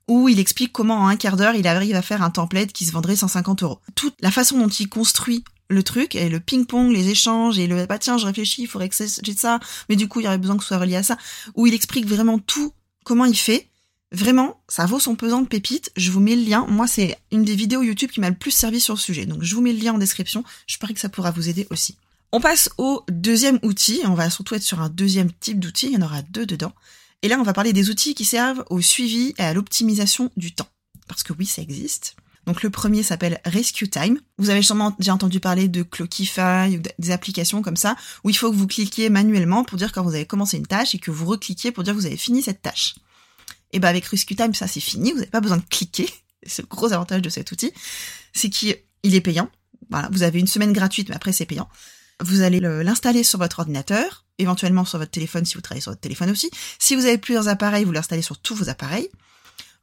où 0.07 0.29
il 0.29 0.39
explique 0.39 0.71
comment 0.71 1.01
en 1.01 1.07
un 1.07 1.15
quart 1.15 1.37
d'heure 1.37 1.55
il 1.55 1.67
arrive 1.67 1.95
à 1.95 2.01
faire 2.01 2.21
un 2.21 2.29
template 2.29 2.71
qui 2.71 2.85
se 2.85 2.91
vendrait 2.91 3.15
150 3.15 3.63
euros. 3.63 3.79
Toute 3.95 4.15
la 4.21 4.31
façon 4.31 4.57
dont 4.57 4.67
il 4.67 4.89
construit 4.89 5.43
le 5.67 5.81
truc 5.81 6.15
et 6.15 6.29
le 6.29 6.39
ping-pong, 6.39 6.91
les 6.91 7.09
échanges 7.09 7.57
et 7.57 7.67
le 7.67 7.85
bah 7.85 7.97
tiens 7.97 8.17
je 8.17 8.25
réfléchis, 8.25 8.63
il 8.63 8.67
faudrait 8.67 8.89
que 8.89 8.95
j'ai 9.23 9.33
ça, 9.33 9.59
mais 9.89 9.95
du 9.95 10.07
coup 10.07 10.19
il 10.19 10.23
y 10.23 10.27
aurait 10.27 10.37
besoin 10.37 10.57
que 10.57 10.63
ce 10.63 10.69
soit 10.69 10.77
relié 10.77 10.95
à 10.95 11.03
ça, 11.03 11.17
où 11.55 11.65
il 11.65 11.73
explique 11.73 12.05
vraiment 12.05 12.39
tout 12.39 12.73
comment 13.03 13.25
il 13.25 13.35
fait 13.35 13.67
Vraiment, 14.11 14.61
ça 14.69 14.85
vaut 14.85 14.99
son 14.99 15.15
pesant 15.15 15.41
de 15.41 15.47
pépites. 15.47 15.91
Je 15.97 16.09
vous 16.09 16.21
mets 16.21 16.35
le 16.37 16.43
lien. 16.43 16.65
Moi, 16.69 16.87
c'est 16.87 17.17
une 17.33 17.43
des 17.43 17.55
vidéos 17.55 17.81
YouTube 17.81 18.11
qui 18.11 18.21
m'a 18.21 18.29
le 18.29 18.35
plus 18.35 18.51
servi 18.51 18.79
sur 18.79 18.93
le 18.93 18.99
sujet. 18.99 19.25
Donc, 19.25 19.43
je 19.43 19.53
vous 19.53 19.61
mets 19.61 19.73
le 19.73 19.79
lien 19.79 19.93
en 19.93 19.97
description. 19.97 20.43
Je 20.67 20.77
parie 20.77 20.93
que 20.93 21.01
ça 21.01 21.09
pourra 21.09 21.31
vous 21.31 21.49
aider 21.49 21.67
aussi. 21.69 21.97
On 22.31 22.39
passe 22.39 22.69
au 22.77 23.03
deuxième 23.09 23.59
outil. 23.61 24.01
On 24.05 24.13
va 24.13 24.29
surtout 24.29 24.55
être 24.55 24.63
sur 24.63 24.81
un 24.81 24.87
deuxième 24.87 25.33
type 25.33 25.59
d'outil. 25.59 25.87
Il 25.87 25.93
y 25.93 25.97
en 25.97 26.05
aura 26.05 26.21
deux 26.21 26.45
dedans. 26.45 26.71
Et 27.21 27.27
là, 27.27 27.37
on 27.39 27.43
va 27.43 27.53
parler 27.53 27.73
des 27.73 27.89
outils 27.89 28.15
qui 28.15 28.25
servent 28.25 28.63
au 28.69 28.81
suivi 28.81 29.33
et 29.37 29.43
à 29.43 29.53
l'optimisation 29.53 30.31
du 30.37 30.53
temps. 30.53 30.67
Parce 31.07 31.23
que 31.23 31.33
oui, 31.33 31.45
ça 31.45 31.61
existe. 31.61 32.15
Donc 32.45 32.61
le 32.61 32.69
premier 32.69 33.03
s'appelle 33.03 33.41
Rescue 33.45 33.89
Time. 33.89 34.19
Vous 34.37 34.49
avez 34.49 34.61
sûrement 34.61 34.95
déjà 34.99 35.13
entendu 35.13 35.39
parler 35.39 35.67
de 35.67 35.83
Clockify 35.83 36.77
ou 36.77 36.81
des 36.99 37.11
applications 37.11 37.61
comme 37.61 37.75
ça, 37.75 37.95
où 38.23 38.29
il 38.29 38.37
faut 38.37 38.51
que 38.51 38.55
vous 38.55 38.67
cliquiez 38.67 39.09
manuellement 39.09 39.63
pour 39.63 39.77
dire 39.77 39.91
quand 39.91 40.03
vous 40.03 40.13
avez 40.13 40.25
commencé 40.25 40.57
une 40.57 40.67
tâche 40.67 40.93
et 40.93 40.99
que 40.99 41.11
vous 41.11 41.25
recliquiez 41.25 41.71
pour 41.71 41.83
dire 41.83 41.93
que 41.93 41.99
vous 41.99 42.05
avez 42.05 42.17
fini 42.17 42.43
cette 42.43 42.61
tâche. 42.61 42.95
Et 43.71 43.79
ben 43.79 43.89
avec 43.89 44.05
Rescue 44.05 44.35
Time, 44.35 44.53
ça 44.53 44.67
c'est 44.67 44.79
fini, 44.79 45.11
vous 45.11 45.17
n'avez 45.17 45.31
pas 45.31 45.41
besoin 45.41 45.57
de 45.57 45.63
cliquer. 45.63 46.09
C'est 46.47 46.61
le 46.61 46.67
gros 46.67 46.93
avantage 46.93 47.23
de 47.23 47.29
cet 47.29 47.51
outil, 47.51 47.71
c'est 48.31 48.51
qu'il 48.51 48.77
est 49.01 49.21
payant. 49.21 49.49
Voilà, 49.89 50.09
vous 50.11 50.21
avez 50.21 50.39
une 50.39 50.45
semaine 50.45 50.73
gratuite, 50.73 51.09
mais 51.09 51.15
après 51.15 51.31
c'est 51.31 51.47
payant. 51.47 51.67
Vous 52.19 52.41
allez 52.41 52.59
l'installer 52.59 53.23
sur 53.23 53.39
votre 53.39 53.57
ordinateur, 53.57 54.24
éventuellement 54.39 54.85
sur 54.85 54.99
votre 54.99 55.11
téléphone 55.11 55.45
si 55.45 55.55
vous 55.55 55.61
travaillez 55.61 55.81
sur 55.81 55.91
votre 55.91 56.01
téléphone 56.01 56.29
aussi. 56.29 56.49
Si 56.79 56.95
vous 56.95 57.05
avez 57.05 57.17
plusieurs 57.17 57.47
appareils, 57.47 57.83
vous 57.83 57.91
l'installez 57.91 58.21
sur 58.21 58.37
tous 58.37 58.55
vos 58.55 58.69
appareils. 58.69 59.09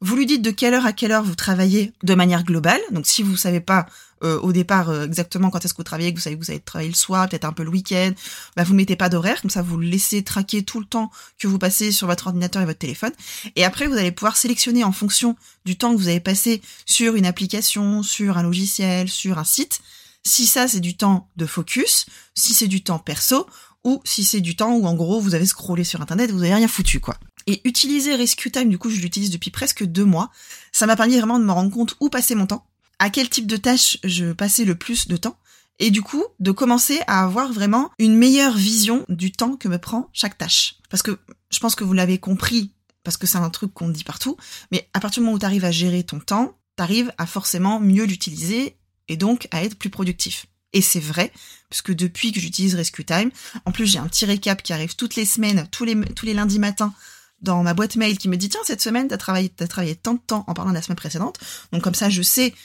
Vous 0.01 0.17
lui 0.17 0.25
dites 0.25 0.41
de 0.41 0.51
quelle 0.51 0.73
heure 0.73 0.85
à 0.85 0.91
quelle 0.91 1.13
heure 1.13 1.23
vous 1.23 1.35
travaillez 1.35 1.93
de 2.03 2.13
manière 2.13 2.43
globale. 2.43 2.81
Donc 2.91 3.07
si 3.07 3.23
vous 3.23 3.37
savez 3.37 3.61
pas 3.61 3.85
euh, 4.23 4.37
au 4.39 4.51
départ 4.51 4.89
euh, 4.89 5.05
exactement 5.05 5.49
quand 5.49 5.63
est-ce 5.63 5.73
que 5.73 5.77
vous 5.77 5.83
travaillez, 5.83 6.13
que 6.13 6.17
vous 6.17 6.23
savez 6.23 6.37
que 6.37 6.43
vous 6.43 6.51
allez 6.51 6.59
travailler 6.59 6.89
le 6.89 6.95
soir, 6.95 7.29
peut-être 7.29 7.45
un 7.45 7.53
peu 7.53 7.63
le 7.63 7.69
week-end, 7.69 8.11
bah 8.57 8.63
vous 8.63 8.73
mettez 8.73 8.97
pas 8.97 9.07
d'horaire, 9.07 9.41
comme 9.41 9.49
ça 9.49 9.61
vous 9.61 9.79
laissez 9.79 10.21
traquer 10.21 10.63
tout 10.63 10.81
le 10.81 10.85
temps 10.85 11.09
que 11.39 11.47
vous 11.47 11.57
passez 11.57 11.93
sur 11.93 12.07
votre 12.07 12.27
ordinateur 12.27 12.61
et 12.61 12.65
votre 12.65 12.79
téléphone. 12.79 13.11
Et 13.55 13.63
après 13.63 13.87
vous 13.87 13.95
allez 13.95 14.11
pouvoir 14.11 14.35
sélectionner 14.35 14.83
en 14.83 14.91
fonction 14.91 15.37
du 15.63 15.77
temps 15.77 15.93
que 15.93 15.97
vous 15.97 16.09
avez 16.09 16.19
passé 16.19 16.61
sur 16.85 17.15
une 17.15 17.25
application, 17.25 18.03
sur 18.03 18.37
un 18.37 18.43
logiciel, 18.43 19.07
sur 19.07 19.39
un 19.39 19.45
site, 19.45 19.79
si 20.25 20.47
ça 20.47 20.67
c'est 20.67 20.81
du 20.81 20.97
temps 20.97 21.29
de 21.37 21.45
focus, 21.45 22.07
si 22.35 22.53
c'est 22.53 22.67
du 22.67 22.83
temps 22.83 22.99
perso, 22.99 23.47
ou 23.83 24.01
si 24.05 24.23
c'est 24.23 24.41
du 24.41 24.55
temps 24.55 24.73
où 24.75 24.85
en 24.85 24.93
gros 24.93 25.19
vous 25.19 25.35
avez 25.35 25.45
scrollé 25.45 25.83
sur 25.83 26.01
internet, 26.01 26.31
vous 26.31 26.41
avez 26.43 26.53
rien 26.53 26.67
foutu 26.67 26.99
quoi. 26.99 27.17
Et 27.47 27.61
utiliser 27.65 28.15
Rescue 28.15 28.51
Time, 28.51 28.69
du 28.69 28.77
coup, 28.77 28.89
je 28.89 29.01
l'utilise 29.01 29.29
depuis 29.29 29.51
presque 29.51 29.83
deux 29.83 30.05
mois. 30.05 30.31
Ça 30.71 30.85
m'a 30.85 30.95
permis 30.95 31.17
vraiment 31.17 31.39
de 31.39 31.43
me 31.43 31.51
rendre 31.51 31.71
compte 31.71 31.95
où 31.99 32.09
passer 32.09 32.35
mon 32.35 32.45
temps, 32.45 32.65
à 32.99 33.09
quel 33.09 33.29
type 33.29 33.47
de 33.47 33.57
tâches 33.57 33.97
je 34.03 34.31
passais 34.31 34.63
le 34.63 34.75
plus 34.75 35.07
de 35.07 35.17
temps, 35.17 35.37
et 35.79 35.91
du 35.91 36.01
coup, 36.01 36.23
de 36.39 36.51
commencer 36.51 37.01
à 37.07 37.23
avoir 37.23 37.51
vraiment 37.51 37.91
une 37.99 38.15
meilleure 38.15 38.55
vision 38.55 39.05
du 39.09 39.31
temps 39.31 39.57
que 39.57 39.67
me 39.67 39.77
prend 39.77 40.09
chaque 40.13 40.37
tâche. 40.37 40.75
Parce 40.89 41.03
que 41.03 41.19
je 41.51 41.59
pense 41.59 41.75
que 41.75 41.83
vous 41.83 41.93
l'avez 41.93 42.17
compris, 42.17 42.71
parce 43.03 43.17
que 43.17 43.27
c'est 43.27 43.37
un 43.37 43.49
truc 43.49 43.73
qu'on 43.73 43.89
dit 43.89 44.03
partout, 44.03 44.37
mais 44.71 44.89
à 44.93 44.99
partir 44.99 45.21
du 45.21 45.25
moment 45.25 45.35
où 45.35 45.39
tu 45.39 45.45
arrives 45.45 45.65
à 45.65 45.71
gérer 45.71 46.03
ton 46.03 46.19
temps, 46.19 46.57
tu 46.77 46.83
arrives 46.83 47.11
à 47.17 47.25
forcément 47.25 47.79
mieux 47.79 48.05
l'utiliser 48.05 48.77
et 49.09 49.17
donc 49.17 49.47
à 49.51 49.63
être 49.63 49.77
plus 49.77 49.89
productif. 49.89 50.45
Et 50.73 50.81
c'est 50.81 50.99
vrai, 50.99 51.31
puisque 51.69 51.93
depuis 51.93 52.31
que 52.31 52.39
j'utilise 52.39 52.75
Rescue 52.75 53.05
Time, 53.05 53.31
en 53.65 53.71
plus 53.71 53.85
j'ai 53.85 53.99
un 53.99 54.07
petit 54.07 54.25
récap 54.25 54.61
qui 54.63 54.73
arrive 54.73 54.95
toutes 54.95 55.15
les 55.15 55.25
semaines, 55.25 55.67
tous 55.71 55.85
les, 55.85 56.33
lundis 56.33 56.59
matins 56.59 56.93
dans 57.41 57.61
ma 57.61 57.73
boîte 57.73 57.95
mail 57.95 58.17
qui 58.17 58.27
me 58.27 58.37
dit 58.37 58.49
tiens 58.49 58.61
cette 58.63 58.81
semaine 58.81 59.07
t'as 59.07 59.17
travaillé 59.17 59.49
t'as 59.49 59.67
travaillé 59.67 59.95
tant 59.95 60.13
de 60.13 60.19
temps 60.25 60.45
en 60.47 60.53
parlant 60.53 60.71
de 60.71 60.75
la 60.75 60.81
semaine 60.81 60.95
précédente. 60.95 61.39
Donc 61.71 61.83
comme 61.83 61.93
ça 61.93 62.09
je 62.09 62.21
sais 62.21 62.55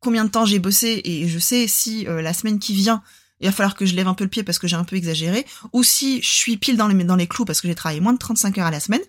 combien 0.00 0.24
de 0.24 0.30
temps 0.30 0.44
j'ai 0.44 0.58
bossé 0.58 1.00
et 1.04 1.28
je 1.28 1.38
sais 1.38 1.68
si 1.68 2.06
euh, 2.08 2.20
la 2.20 2.32
semaine 2.32 2.58
qui 2.58 2.74
vient 2.74 3.02
il 3.40 3.46
va 3.46 3.52
falloir 3.52 3.74
que 3.74 3.86
je 3.86 3.94
lève 3.94 4.08
un 4.08 4.14
peu 4.14 4.24
le 4.24 4.30
pied 4.30 4.42
parce 4.42 4.58
que 4.58 4.66
j'ai 4.66 4.76
un 4.76 4.84
peu 4.84 4.96
exagéré 4.96 5.46
ou 5.72 5.82
si 5.82 6.22
je 6.22 6.28
suis 6.28 6.56
pile 6.56 6.76
dans 6.76 6.88
les 6.88 7.04
dans 7.04 7.16
les 7.16 7.26
clous 7.26 7.44
parce 7.44 7.60
que 7.60 7.68
j'ai 7.68 7.74
travaillé 7.74 8.00
moins 8.00 8.12
de 8.12 8.18
35 8.18 8.58
heures 8.58 8.66
à 8.66 8.70
la 8.70 8.80
semaine 8.80 9.02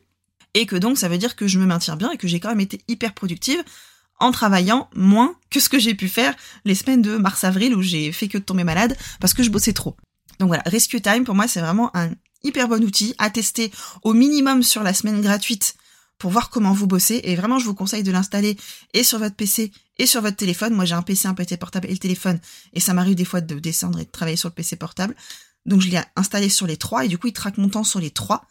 et 0.53 0.65
que 0.67 0.75
donc 0.75 0.97
ça 0.97 1.07
veut 1.07 1.17
dire 1.17 1.35
que 1.35 1.47
je 1.47 1.57
me 1.57 1.65
maintiens 1.65 1.95
bien 1.95 2.11
et 2.11 2.17
que 2.17 2.27
j'ai 2.27 2.39
quand 2.39 2.49
même 2.49 2.59
été 2.59 2.81
hyper 2.87 3.13
productive 3.13 3.63
en 4.19 4.31
travaillant 4.31 4.89
moins 4.95 5.35
que 5.49 5.59
ce 5.59 5.69
que 5.69 5.79
j'ai 5.79 5.95
pu 5.95 6.07
faire 6.07 6.35
les 6.65 6.75
semaines 6.75 7.01
de 7.01 7.17
mars-avril 7.17 7.75
où 7.75 7.81
j'ai 7.81 8.11
fait 8.11 8.27
que 8.27 8.37
de 8.37 8.43
tomber 8.43 8.63
malade 8.63 8.97
parce 9.19 9.33
que 9.33 9.43
je 9.43 9.49
bossais 9.49 9.73
trop. 9.73 9.95
Donc 10.39 10.47
voilà, 10.47 10.63
Rescue 10.65 11.01
Time 11.01 11.23
pour 11.23 11.35
moi 11.35 11.47
c'est 11.47 11.61
vraiment 11.61 11.95
un 11.95 12.11
hyper 12.43 12.67
bon 12.67 12.83
outil 12.83 13.15
à 13.17 13.29
tester 13.29 13.71
au 14.03 14.13
minimum 14.13 14.63
sur 14.63 14.83
la 14.83 14.93
semaine 14.93 15.21
gratuite 15.21 15.75
pour 16.17 16.31
voir 16.31 16.49
comment 16.49 16.71
vous 16.73 16.87
bossez. 16.87 17.19
Et 17.25 17.35
vraiment, 17.35 17.59
je 17.59 17.65
vous 17.65 17.73
conseille 17.73 18.03
de 18.03 18.11
l'installer 18.11 18.57
et 18.93 19.03
sur 19.03 19.19
votre 19.19 19.35
PC 19.35 19.73
et 19.97 20.05
sur 20.05 20.21
votre 20.21 20.37
téléphone. 20.37 20.73
Moi, 20.73 20.85
j'ai 20.85 20.95
un 20.95 21.01
PC, 21.01 21.27
un 21.27 21.33
PC 21.33 21.57
portable 21.57 21.87
et 21.87 21.91
le 21.91 21.97
téléphone. 21.97 22.39
Et 22.71 22.79
ça 22.79 22.93
m'arrive 22.93 23.15
des 23.15 23.25
fois 23.25 23.41
de 23.41 23.59
descendre 23.59 23.99
et 23.99 24.05
de 24.05 24.09
travailler 24.09 24.37
sur 24.37 24.47
le 24.47 24.53
PC 24.53 24.77
portable. 24.77 25.15
Donc, 25.65 25.81
je 25.81 25.89
l'ai 25.89 26.01
installé 26.15 26.47
sur 26.47 26.65
les 26.65 26.77
trois 26.77 27.03
et 27.03 27.09
du 27.09 27.17
coup, 27.17 27.27
il 27.27 27.33
traque 27.33 27.57
mon 27.57 27.67
temps 27.67 27.83
sur 27.83 27.99
les 27.99 28.09
trois. 28.09 28.45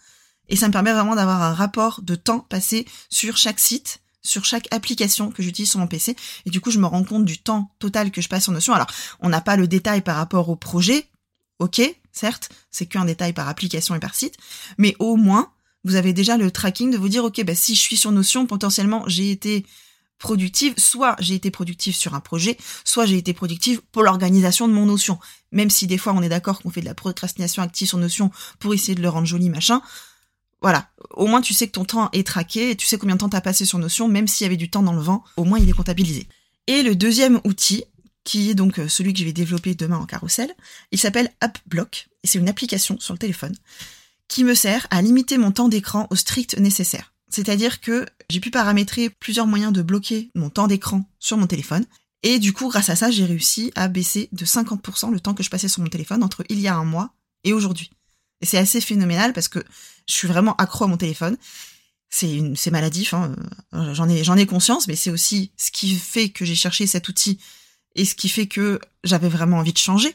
Et 0.50 0.56
ça 0.56 0.66
me 0.68 0.72
permet 0.72 0.92
vraiment 0.92 1.14
d'avoir 1.14 1.40
un 1.42 1.54
rapport 1.54 2.02
de 2.02 2.14
temps 2.14 2.40
passé 2.40 2.86
sur 3.08 3.38
chaque 3.38 3.58
site, 3.58 4.01
sur 4.22 4.44
chaque 4.44 4.68
application 4.70 5.30
que 5.30 5.42
j'utilise 5.42 5.70
sur 5.70 5.80
mon 5.80 5.86
PC. 5.86 6.16
Et 6.46 6.50
du 6.50 6.60
coup, 6.60 6.70
je 6.70 6.78
me 6.78 6.86
rends 6.86 7.04
compte 7.04 7.24
du 7.24 7.38
temps 7.38 7.70
total 7.78 8.10
que 8.10 8.20
je 8.20 8.28
passe 8.28 8.44
sur 8.44 8.52
Notion. 8.52 8.72
Alors, 8.72 8.88
on 9.20 9.28
n'a 9.28 9.40
pas 9.40 9.56
le 9.56 9.66
détail 9.68 10.00
par 10.00 10.16
rapport 10.16 10.48
au 10.48 10.56
projet. 10.56 11.08
Ok, 11.58 11.80
certes, 12.12 12.48
c'est 12.70 12.86
qu'un 12.86 13.04
détail 13.04 13.32
par 13.32 13.48
application 13.48 13.94
et 13.94 14.00
par 14.00 14.14
site, 14.14 14.36
mais 14.78 14.96
au 14.98 15.16
moins, 15.16 15.52
vous 15.84 15.94
avez 15.94 16.12
déjà 16.12 16.36
le 16.36 16.50
tracking 16.50 16.90
de 16.90 16.98
vous 16.98 17.08
dire, 17.08 17.24
ok, 17.24 17.44
bah, 17.44 17.54
si 17.54 17.74
je 17.74 17.80
suis 17.80 17.96
sur 17.96 18.10
Notion, 18.10 18.46
potentiellement, 18.46 19.04
j'ai 19.06 19.30
été 19.30 19.64
productive, 20.18 20.74
soit 20.78 21.16
j'ai 21.18 21.34
été 21.34 21.50
productive 21.50 21.94
sur 21.96 22.14
un 22.14 22.20
projet, 22.20 22.56
soit 22.84 23.06
j'ai 23.06 23.18
été 23.18 23.32
productive 23.32 23.82
pour 23.90 24.04
l'organisation 24.04 24.68
de 24.68 24.72
mon 24.72 24.86
Notion. 24.86 25.18
Même 25.50 25.68
si 25.68 25.88
des 25.88 25.98
fois 25.98 26.12
on 26.12 26.22
est 26.22 26.28
d'accord 26.28 26.62
qu'on 26.62 26.70
fait 26.70 26.80
de 26.80 26.86
la 26.86 26.94
procrastination 26.94 27.60
active 27.60 27.88
sur 27.88 27.98
Notion 27.98 28.30
pour 28.60 28.72
essayer 28.72 28.94
de 28.94 29.02
le 29.02 29.08
rendre 29.08 29.26
joli, 29.26 29.50
machin. 29.50 29.82
Voilà. 30.62 30.88
Au 31.10 31.26
moins 31.26 31.40
tu 31.40 31.52
sais 31.52 31.66
que 31.66 31.72
ton 31.72 31.84
temps 31.84 32.08
est 32.12 32.26
traqué 32.26 32.70
et 32.70 32.76
tu 32.76 32.86
sais 32.86 32.96
combien 32.96 33.16
de 33.16 33.20
temps 33.20 33.28
t'as 33.28 33.40
passé 33.40 33.64
sur 33.64 33.78
Notion, 33.78 34.08
même 34.08 34.28
s'il 34.28 34.44
y 34.44 34.46
avait 34.46 34.56
du 34.56 34.70
temps 34.70 34.82
dans 34.82 34.94
le 34.94 35.00
vent, 35.00 35.24
au 35.36 35.44
moins 35.44 35.58
il 35.58 35.68
est 35.68 35.72
comptabilisé. 35.72 36.26
Et 36.68 36.82
le 36.82 36.94
deuxième 36.94 37.40
outil, 37.44 37.84
qui 38.24 38.50
est 38.50 38.54
donc 38.54 38.78
euh, 38.78 38.88
celui 38.88 39.12
que 39.12 39.18
je 39.18 39.24
vais 39.24 39.32
développer 39.32 39.74
demain 39.74 39.98
en 39.98 40.06
carrousel. 40.06 40.54
Il 40.92 40.98
s'appelle 40.98 41.32
AppBlock 41.40 42.08
et 42.22 42.26
c'est 42.26 42.38
une 42.38 42.48
application 42.48 42.98
sur 43.00 43.14
le 43.14 43.18
téléphone 43.18 43.54
qui 44.28 44.44
me 44.44 44.54
sert 44.54 44.86
à 44.90 45.02
limiter 45.02 45.36
mon 45.38 45.50
temps 45.50 45.68
d'écran 45.68 46.06
au 46.10 46.16
strict 46.16 46.58
nécessaire. 46.58 47.12
C'est-à-dire 47.28 47.80
que 47.80 48.06
j'ai 48.30 48.40
pu 48.40 48.50
paramétrer 48.50 49.10
plusieurs 49.10 49.46
moyens 49.46 49.72
de 49.72 49.82
bloquer 49.82 50.30
mon 50.34 50.50
temps 50.50 50.68
d'écran 50.68 51.04
sur 51.18 51.36
mon 51.36 51.46
téléphone. 51.46 51.84
Et 52.22 52.38
du 52.38 52.52
coup, 52.52 52.68
grâce 52.68 52.88
à 52.88 52.96
ça, 52.96 53.10
j'ai 53.10 53.24
réussi 53.24 53.72
à 53.74 53.88
baisser 53.88 54.28
de 54.32 54.44
50% 54.44 55.10
le 55.10 55.18
temps 55.18 55.34
que 55.34 55.42
je 55.42 55.50
passais 55.50 55.68
sur 55.68 55.82
mon 55.82 55.88
téléphone 55.88 56.22
entre 56.22 56.44
il 56.48 56.60
y 56.60 56.68
a 56.68 56.76
un 56.76 56.84
mois 56.84 57.14
et 57.44 57.52
aujourd'hui. 57.52 57.90
C'est 58.42 58.58
assez 58.58 58.80
phénoménal 58.80 59.32
parce 59.32 59.48
que 59.48 59.62
je 60.08 60.14
suis 60.14 60.28
vraiment 60.28 60.54
accro 60.56 60.84
à 60.84 60.88
mon 60.88 60.96
téléphone. 60.96 61.36
C'est 62.10 62.34
une, 62.34 62.56
c'est 62.56 62.70
maladif, 62.70 63.14
hein. 63.14 63.34
j'en 63.72 64.08
ai, 64.08 64.22
j'en 64.22 64.36
ai 64.36 64.44
conscience, 64.44 64.86
mais 64.86 64.96
c'est 64.96 65.10
aussi 65.10 65.50
ce 65.56 65.70
qui 65.70 65.94
fait 65.94 66.28
que 66.28 66.44
j'ai 66.44 66.54
cherché 66.54 66.86
cet 66.86 67.08
outil 67.08 67.38
et 67.94 68.04
ce 68.04 68.14
qui 68.14 68.28
fait 68.28 68.46
que 68.46 68.80
j'avais 69.02 69.28
vraiment 69.28 69.58
envie 69.58 69.72
de 69.72 69.78
changer. 69.78 70.14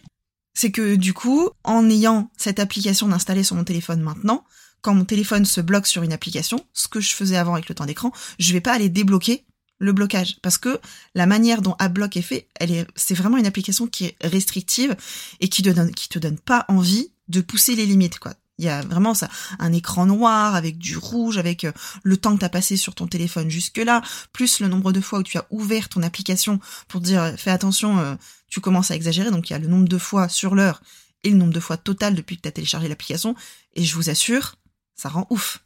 C'est 0.54 0.72
que 0.72 0.96
du 0.96 1.14
coup, 1.14 1.50
en 1.64 1.90
ayant 1.90 2.30
cette 2.38 2.60
application 2.60 3.08
d'installer 3.08 3.44
sur 3.44 3.56
mon 3.56 3.64
téléphone 3.64 4.02
maintenant, 4.02 4.44
quand 4.82 4.94
mon 4.94 5.06
téléphone 5.06 5.46
se 5.46 5.62
bloque 5.62 5.88
sur 5.88 6.04
une 6.04 6.14
application, 6.14 6.66
ce 6.74 6.88
que 6.88 7.00
je 7.00 7.14
faisais 7.14 7.38
avant 7.38 7.54
avec 7.54 7.70
le 7.70 7.76
temps 7.76 7.86
d'écran, 7.86 8.12
je 8.40 8.54
vais 8.54 8.62
pas 8.62 8.74
aller 8.74 8.90
débloquer 8.90 9.46
le 9.80 9.92
blocage 9.92 10.38
parce 10.42 10.58
que 10.58 10.80
la 11.16 11.26
manière 11.26 11.62
dont 11.62 11.76
AdBlock 11.80 12.18
est 12.18 12.22
fait, 12.22 12.48
elle 12.56 12.72
est, 12.72 12.88
c'est 12.96 13.14
vraiment 13.14 13.38
une 13.38 13.46
application 13.46 13.88
qui 13.88 14.06
est 14.06 14.16
restrictive 14.22 14.96
et 15.40 15.50
qui 15.50 15.62
te 15.62 15.70
donne, 15.70 15.92
qui 15.92 16.10
te 16.10 16.20
donne 16.20 16.40
pas 16.40 16.66
envie 16.68 17.12
de 17.28 17.42
pousser 17.42 17.76
les 17.76 17.86
limites, 17.86 18.20
quoi. 18.20 18.34
Il 18.60 18.66
y 18.66 18.70
a 18.70 18.82
vraiment 18.82 19.14
ça, 19.14 19.30
un 19.60 19.72
écran 19.72 20.08
noir 20.08 20.56
avec 20.56 20.80
du 20.80 20.98
rouge, 20.98 21.38
avec 21.38 21.64
euh, 21.64 21.72
le 22.02 22.18
temps 22.18 22.34
que 22.34 22.40
tu 22.40 22.46
as 22.46 22.50
passé 22.50 22.76
sur 22.76 22.96
ton 22.96 23.06
téléphone 23.06 23.52
jusque-là, 23.52 24.02
plus 24.34 24.62
le 24.62 24.68
nombre 24.68 24.92
de 24.92 25.00
fois 25.00 25.20
où 25.20 25.24
tu 25.24 25.38
as 25.38 25.46
ouvert 25.52 25.90
ton 25.90 26.02
application 26.02 26.60
pour 26.88 27.02
dire 27.02 27.22
euh, 27.22 27.38
fais 27.38 27.52
attention, 27.52 28.00
euh, 28.00 28.16
tu 28.50 28.60
commences 28.60 28.90
à 28.90 28.96
exagérer. 28.96 29.30
Donc 29.30 29.50
il 29.50 29.54
y 29.54 29.56
a 29.56 29.60
le 29.60 29.68
nombre 29.68 29.88
de 29.88 29.98
fois 30.00 30.28
sur 30.28 30.56
l'heure 30.56 30.82
et 31.24 31.30
le 31.30 31.38
nombre 31.38 31.54
de 31.54 31.60
fois 31.60 31.78
total 31.78 32.16
depuis 32.16 32.38
que 32.38 32.42
tu 32.42 32.48
as 32.48 32.52
téléchargé 32.52 32.88
l'application. 32.88 33.36
Et 33.76 33.84
je 33.84 33.94
vous 33.94 34.10
assure, 34.10 34.56
ça 34.96 35.10
rend 35.10 35.28
ouf. 35.30 35.64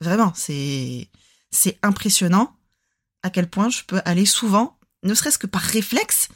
Vraiment, 0.00 0.32
c'est 0.34 1.10
c'est 1.50 1.78
impressionnant 1.82 2.56
à 3.22 3.30
quel 3.30 3.48
point 3.48 3.68
je 3.70 3.82
peux 3.86 4.00
aller 4.04 4.26
souvent, 4.26 4.78
ne 5.02 5.14
serait-ce 5.14 5.38
que 5.38 5.46
par 5.46 5.62
réflexe, 5.62 6.28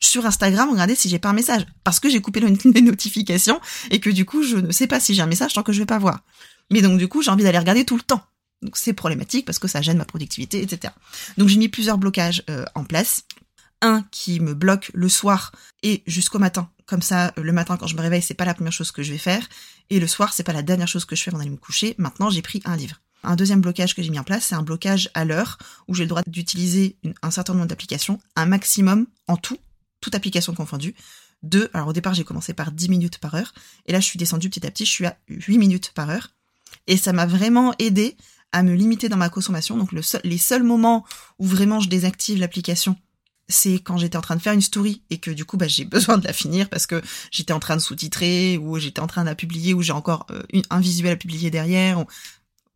sur 0.00 0.26
Instagram, 0.26 0.70
regarder 0.70 0.94
si 0.94 1.08
j'ai 1.08 1.18
pas 1.18 1.30
un 1.30 1.34
message. 1.34 1.66
Parce 1.82 2.00
que 2.00 2.08
j'ai 2.08 2.20
coupé 2.20 2.40
les 2.74 2.82
notifications 2.82 3.60
et 3.90 4.00
que 4.00 4.10
du 4.10 4.24
coup, 4.24 4.42
je 4.42 4.56
ne 4.56 4.72
sais 4.72 4.86
pas 4.86 5.00
si 5.00 5.14
j'ai 5.14 5.22
un 5.22 5.26
message 5.26 5.54
tant 5.54 5.62
que 5.62 5.72
je 5.72 5.80
vais 5.80 5.86
pas 5.86 5.98
voir. 5.98 6.20
Mais 6.70 6.82
donc, 6.82 6.98
du 6.98 7.08
coup, 7.08 7.22
j'ai 7.22 7.30
envie 7.30 7.44
d'aller 7.44 7.58
regarder 7.58 7.84
tout 7.84 7.96
le 7.96 8.02
temps. 8.02 8.22
Donc, 8.62 8.76
c'est 8.76 8.92
problématique 8.92 9.44
parce 9.44 9.58
que 9.58 9.68
ça 9.68 9.82
gêne 9.82 9.98
ma 9.98 10.04
productivité, 10.04 10.62
etc. 10.62 10.92
Donc, 11.36 11.48
j'ai 11.48 11.58
mis 11.58 11.68
plusieurs 11.68 11.98
blocages 11.98 12.42
euh, 12.48 12.64
en 12.74 12.84
place. 12.84 13.24
Un 13.82 14.02
qui 14.10 14.40
me 14.40 14.54
bloque 14.54 14.90
le 14.94 15.10
soir 15.10 15.52
et 15.82 16.02
jusqu'au 16.06 16.38
matin. 16.38 16.70
Comme 16.86 17.02
ça, 17.02 17.32
le 17.36 17.52
matin, 17.52 17.76
quand 17.76 17.86
je 17.86 17.96
me 17.96 18.00
réveille, 18.00 18.22
c'est 18.22 18.34
pas 18.34 18.46
la 18.46 18.54
première 18.54 18.72
chose 18.72 18.92
que 18.92 19.02
je 19.02 19.12
vais 19.12 19.18
faire. 19.18 19.46
Et 19.90 20.00
le 20.00 20.06
soir, 20.06 20.32
c'est 20.32 20.42
pas 20.42 20.54
la 20.54 20.62
dernière 20.62 20.88
chose 20.88 21.04
que 21.04 21.16
je 21.16 21.22
fais 21.22 21.30
avant 21.30 21.38
d'aller 21.38 21.50
me 21.50 21.56
coucher. 21.56 21.94
Maintenant, 21.98 22.30
j'ai 22.30 22.40
pris 22.40 22.62
un 22.64 22.76
livre. 22.76 23.00
Un 23.24 23.36
deuxième 23.36 23.60
blocage 23.60 23.94
que 23.94 24.02
j'ai 24.02 24.10
mis 24.10 24.18
en 24.18 24.24
place, 24.24 24.46
c'est 24.46 24.54
un 24.54 24.62
blocage 24.62 25.10
à 25.14 25.24
l'heure 25.24 25.58
où 25.88 25.94
j'ai 25.94 26.04
le 26.04 26.08
droit 26.08 26.22
d'utiliser 26.26 26.96
un 27.22 27.30
certain 27.30 27.54
nombre 27.54 27.66
d'applications, 27.66 28.20
un 28.36 28.46
maximum 28.46 29.06
en 29.28 29.36
tout, 29.36 29.58
toute 30.00 30.14
application 30.14 30.54
confondue. 30.54 30.94
Deux, 31.42 31.70
alors 31.74 31.88
au 31.88 31.92
départ 31.92 32.14
j'ai 32.14 32.24
commencé 32.24 32.54
par 32.54 32.72
10 32.72 32.88
minutes 32.88 33.18
par 33.18 33.34
heure, 33.34 33.52
et 33.86 33.92
là 33.92 34.00
je 34.00 34.06
suis 34.06 34.18
descendue 34.18 34.48
petit 34.48 34.66
à 34.66 34.70
petit, 34.70 34.86
je 34.86 34.90
suis 34.90 35.06
à 35.06 35.16
8 35.28 35.58
minutes 35.58 35.92
par 35.94 36.10
heure. 36.10 36.30
Et 36.86 36.96
ça 36.96 37.12
m'a 37.12 37.26
vraiment 37.26 37.74
aidé 37.78 38.16
à 38.52 38.62
me 38.62 38.74
limiter 38.74 39.08
dans 39.08 39.16
ma 39.16 39.28
consommation. 39.28 39.76
Donc 39.76 39.92
le 39.92 40.00
les 40.24 40.38
seuls 40.38 40.62
moments 40.62 41.04
où 41.38 41.46
vraiment 41.46 41.80
je 41.80 41.88
désactive 41.88 42.38
l'application, 42.38 42.96
c'est 43.48 43.74
quand 43.74 43.98
j'étais 43.98 44.16
en 44.16 44.22
train 44.22 44.36
de 44.36 44.42
faire 44.42 44.52
une 44.52 44.62
story 44.62 45.02
et 45.10 45.18
que 45.18 45.30
du 45.30 45.44
coup 45.44 45.56
bah, 45.56 45.68
j'ai 45.68 45.84
besoin 45.96 46.18
de 46.18 46.26
la 46.26 46.32
finir 46.32 46.68
parce 46.68 46.86
que 46.86 47.02
j'étais 47.30 47.52
en 47.52 47.60
train 47.60 47.76
de 47.76 47.80
sous-titrer 47.80 48.58
ou 48.58 48.78
j'étais 48.78 49.00
en 49.00 49.06
train 49.06 49.22
de 49.22 49.28
la 49.28 49.34
publier 49.34 49.74
ou 49.74 49.82
j'ai 49.82 49.92
encore 49.92 50.26
euh, 50.30 50.42
un 50.70 50.80
visuel 50.80 51.12
à 51.12 51.16
publier 51.16 51.50
derrière. 51.50 52.04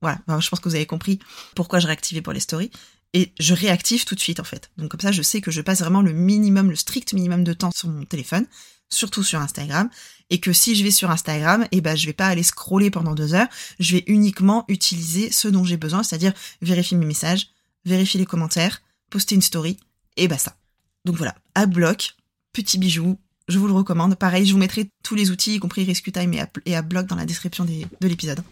Voilà, 0.00 0.20
je 0.40 0.48
pense 0.48 0.60
que 0.60 0.68
vous 0.68 0.74
avez 0.74 0.86
compris 0.86 1.18
pourquoi 1.54 1.80
je 1.80 1.86
réactivais 1.86 2.22
pour 2.22 2.32
les 2.32 2.40
stories 2.40 2.70
et 3.14 3.32
je 3.40 3.54
réactive 3.54 4.04
tout 4.04 4.14
de 4.14 4.20
suite 4.20 4.40
en 4.40 4.44
fait. 4.44 4.70
Donc 4.76 4.90
comme 4.90 5.00
ça, 5.00 5.12
je 5.12 5.22
sais 5.22 5.40
que 5.40 5.50
je 5.50 5.60
passe 5.60 5.80
vraiment 5.80 6.02
le 6.02 6.12
minimum, 6.12 6.70
le 6.70 6.76
strict 6.76 7.12
minimum 7.12 7.44
de 7.44 7.52
temps 7.52 7.70
sur 7.74 7.88
mon 7.88 8.04
téléphone, 8.04 8.46
surtout 8.90 9.22
sur 9.22 9.40
Instagram, 9.40 9.88
et 10.30 10.40
que 10.40 10.52
si 10.52 10.76
je 10.76 10.84
vais 10.84 10.90
sur 10.90 11.10
Instagram, 11.10 11.66
eh 11.72 11.80
ben 11.80 11.96
je 11.96 12.06
vais 12.06 12.12
pas 12.12 12.26
aller 12.26 12.42
scroller 12.42 12.90
pendant 12.90 13.14
deux 13.14 13.34
heures, 13.34 13.48
je 13.80 13.96
vais 13.96 14.04
uniquement 14.06 14.64
utiliser 14.68 15.30
ce 15.30 15.48
dont 15.48 15.64
j'ai 15.64 15.76
besoin, 15.76 16.02
c'est-à-dire 16.02 16.32
vérifier 16.62 16.96
mes 16.96 17.06
messages, 17.06 17.48
vérifier 17.84 18.20
les 18.20 18.26
commentaires, 18.26 18.82
poster 19.10 19.34
une 19.34 19.42
story, 19.42 19.78
et 20.16 20.28
basta. 20.28 20.56
Donc 21.04 21.16
voilà, 21.16 21.34
à 21.54 21.66
bloc, 21.66 22.14
petit 22.52 22.78
bijou, 22.78 23.18
je 23.48 23.58
vous 23.58 23.66
le 23.66 23.72
recommande. 23.72 24.16
Pareil, 24.16 24.44
je 24.44 24.52
vous 24.52 24.58
mettrai 24.58 24.90
tous 25.02 25.14
les 25.14 25.30
outils, 25.30 25.54
y 25.54 25.58
compris 25.58 25.84
Rescue 25.84 26.12
Time 26.12 26.34
et 26.66 26.76
à, 26.76 26.82
bloc 26.82 27.06
dans 27.06 27.16
la 27.16 27.24
description 27.24 27.64
de 27.64 28.08
l'épisode. 28.08 28.42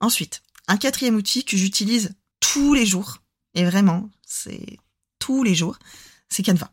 Ensuite, 0.00 0.42
un 0.68 0.76
quatrième 0.76 1.16
outil 1.16 1.44
que 1.44 1.56
j'utilise 1.56 2.14
tous 2.40 2.74
les 2.74 2.86
jours, 2.86 3.18
et 3.54 3.64
vraiment, 3.64 4.10
c'est 4.26 4.78
tous 5.18 5.42
les 5.42 5.54
jours, 5.54 5.78
c'est 6.28 6.42
Canva. 6.42 6.72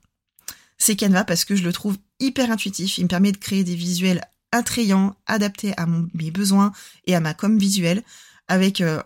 C'est 0.77 0.95
Canva 0.95 1.23
parce 1.23 1.45
que 1.45 1.55
je 1.55 1.63
le 1.63 1.73
trouve 1.73 1.97
hyper 2.19 2.51
intuitif. 2.51 2.97
Il 2.97 3.03
me 3.03 3.09
permet 3.09 3.31
de 3.31 3.37
créer 3.37 3.63
des 3.63 3.75
visuels 3.75 4.23
attrayants, 4.51 5.15
adaptés 5.27 5.73
à 5.77 5.85
mes 5.85 6.31
besoins 6.31 6.71
et 7.05 7.15
à 7.15 7.19
ma 7.19 7.33
com 7.33 7.57
visuelle, 7.59 8.03
avec 8.47 8.81
euh, 8.81 9.01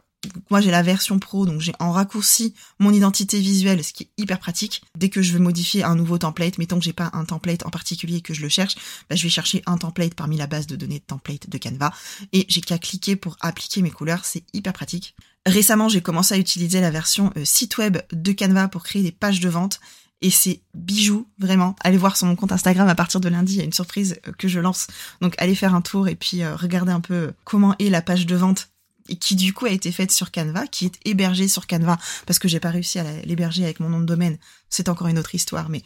moi 0.50 0.62
j'ai 0.62 0.72
la 0.72 0.84
version 0.84 1.20
pro, 1.20 1.46
donc 1.46 1.62
j'ai 1.62 1.74
en 1.80 1.92
raccourci 1.92 2.54
mon 2.80 2.92
identité 2.92 3.40
visuelle, 3.40 3.84
ce 3.84 3.94
qui 3.94 4.04
est 4.04 4.22
hyper 4.22 4.40
pratique. 4.40 4.84
Dès 4.98 5.10
que 5.10 5.22
je 5.22 5.34
veux 5.34 5.40
modifier 5.40 5.84
un 5.84 5.96
nouveau 5.96 6.18
template, 6.18 6.58
mettons 6.58 6.80
que 6.80 6.86
j'ai 6.86 6.94
pas 6.94 7.10
un 7.14 7.26
template 7.26 7.66
en 7.66 7.70
particulier 7.70 8.22
que 8.22 8.34
je 8.34 8.42
le 8.42 8.50
cherche, 8.50 8.76
bah, 9.10 9.16
je 9.16 9.24
vais 9.24 9.30
chercher 9.30 9.64
un 9.66 9.78
template 9.78 10.14
parmi 10.16 10.38
la 10.38 10.48
base 10.48 10.68
de 10.68 10.76
données 10.76 11.00
de 11.00 11.06
template 11.06 11.50
de 11.50 11.58
Canva 11.58 11.94
et 12.32 12.46
j'ai 12.50 12.62
qu'à 12.62 12.78
cliquer 12.78 13.16
pour 13.16 13.38
appliquer 13.42 13.82
mes 13.82 13.92
couleurs, 13.92 14.26
c'est 14.26 14.44
hyper 14.54 14.74
pratique. 14.74 15.16
Récemment, 15.46 15.90
j'ai 15.90 16.02
commencé 16.02 16.34
à 16.34 16.38
utiliser 16.38 16.80
la 16.80 16.90
version 16.90 17.32
euh, 17.38 17.44
site 17.44 17.78
web 17.78 17.98
de 18.12 18.32
Canva 18.32 18.70
pour 18.70 18.84
créer 18.84 19.04
des 19.04 19.12
pages 19.12 19.42
de 19.42 19.50
vente. 19.50 19.80
Et 20.22 20.30
c'est 20.30 20.62
bijou, 20.74 21.28
vraiment. 21.38 21.76
Allez 21.82 21.98
voir 21.98 22.16
sur 22.16 22.28
mon 22.28 22.38
compte 22.38 22.54
Instagram 22.54 22.88
à 22.88 22.96
partir 22.96 23.20
de 23.20 23.28
lundi, 23.28 23.56
il 23.56 23.58
y 23.58 23.62
a 23.62 23.66
une 23.66 23.74
surprise 23.74 24.16
euh, 24.26 24.32
que 24.38 24.48
je 24.48 24.62
lance. 24.62 24.88
Donc 25.20 25.36
allez 25.38 25.56
faire 25.56 25.76
un 25.76 25.82
tour 25.82 26.08
et 26.08 26.16
puis 26.16 26.44
euh, 26.44 26.56
regardez 26.56 26.94
un 26.94 27.02
peu 27.02 27.34
comment 27.44 27.76
est 27.78 27.90
la 27.90 28.02
page 28.02 28.26
de 28.26 28.36
vente 28.38 28.70
qui 29.20 29.36
du 29.36 29.54
coup 29.54 29.66
a 29.66 29.72
été 29.72 29.92
faite 29.92 30.12
sur 30.12 30.32
Canva, 30.32 30.68
qui 30.68 30.86
est 30.86 31.00
hébergée 31.06 31.48
sur 31.48 31.68
Canva, 31.68 31.98
parce 32.26 32.40
que 32.40 32.48
j'ai 32.48 32.60
pas 32.60 32.70
réussi 32.70 33.00
à 33.00 33.22
l'héberger 33.24 33.64
avec 33.64 33.80
mon 33.80 33.90
nom 33.90 34.00
de 34.00 34.06
domaine. 34.06 34.38
C'est 34.70 34.90
encore 34.90 35.08
une 35.08 35.20
autre 35.20 35.36
histoire, 35.36 35.70
mais 35.70 35.84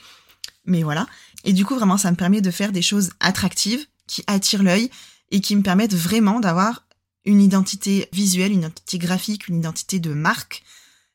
mais 0.66 0.84
voilà. 0.84 1.08
Et 1.46 1.54
du 1.54 1.66
coup, 1.66 1.76
vraiment, 1.76 1.98
ça 1.98 2.12
me 2.12 2.18
permet 2.18 2.42
de 2.42 2.52
faire 2.52 2.72
des 2.72 2.82
choses 2.82 3.12
attractives, 3.20 3.86
qui 4.08 4.24
attirent 4.28 4.64
l'œil 4.64 4.90
et 5.32 5.42
qui 5.42 5.56
me 5.56 5.62
permettent 5.62 5.94
vraiment 5.94 6.40
d'avoir 6.40 6.86
une 7.26 7.42
identité 7.42 8.08
visuelle, 8.14 8.54
une 8.54 8.60
identité 8.60 8.98
graphique, 8.98 9.48
une 9.50 9.58
identité 9.58 10.00
de 10.00 10.14
marque 10.14 10.64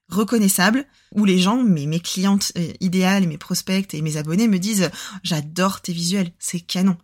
reconnaissable, 0.08 0.84
où 1.12 1.24
les 1.24 1.38
gens, 1.38 1.62
mes, 1.62 1.86
mes 1.86 2.00
clientes 2.00 2.52
euh, 2.58 2.70
idéales, 2.80 3.26
mes 3.26 3.38
prospects 3.38 3.94
et 3.94 4.02
mes 4.02 4.18
abonnés 4.18 4.46
me 4.46 4.58
disent 4.58 4.90
j'adore 5.22 5.80
tes 5.80 5.92
visuels, 5.92 6.32
c'est 6.38 6.60
canon. 6.60 6.96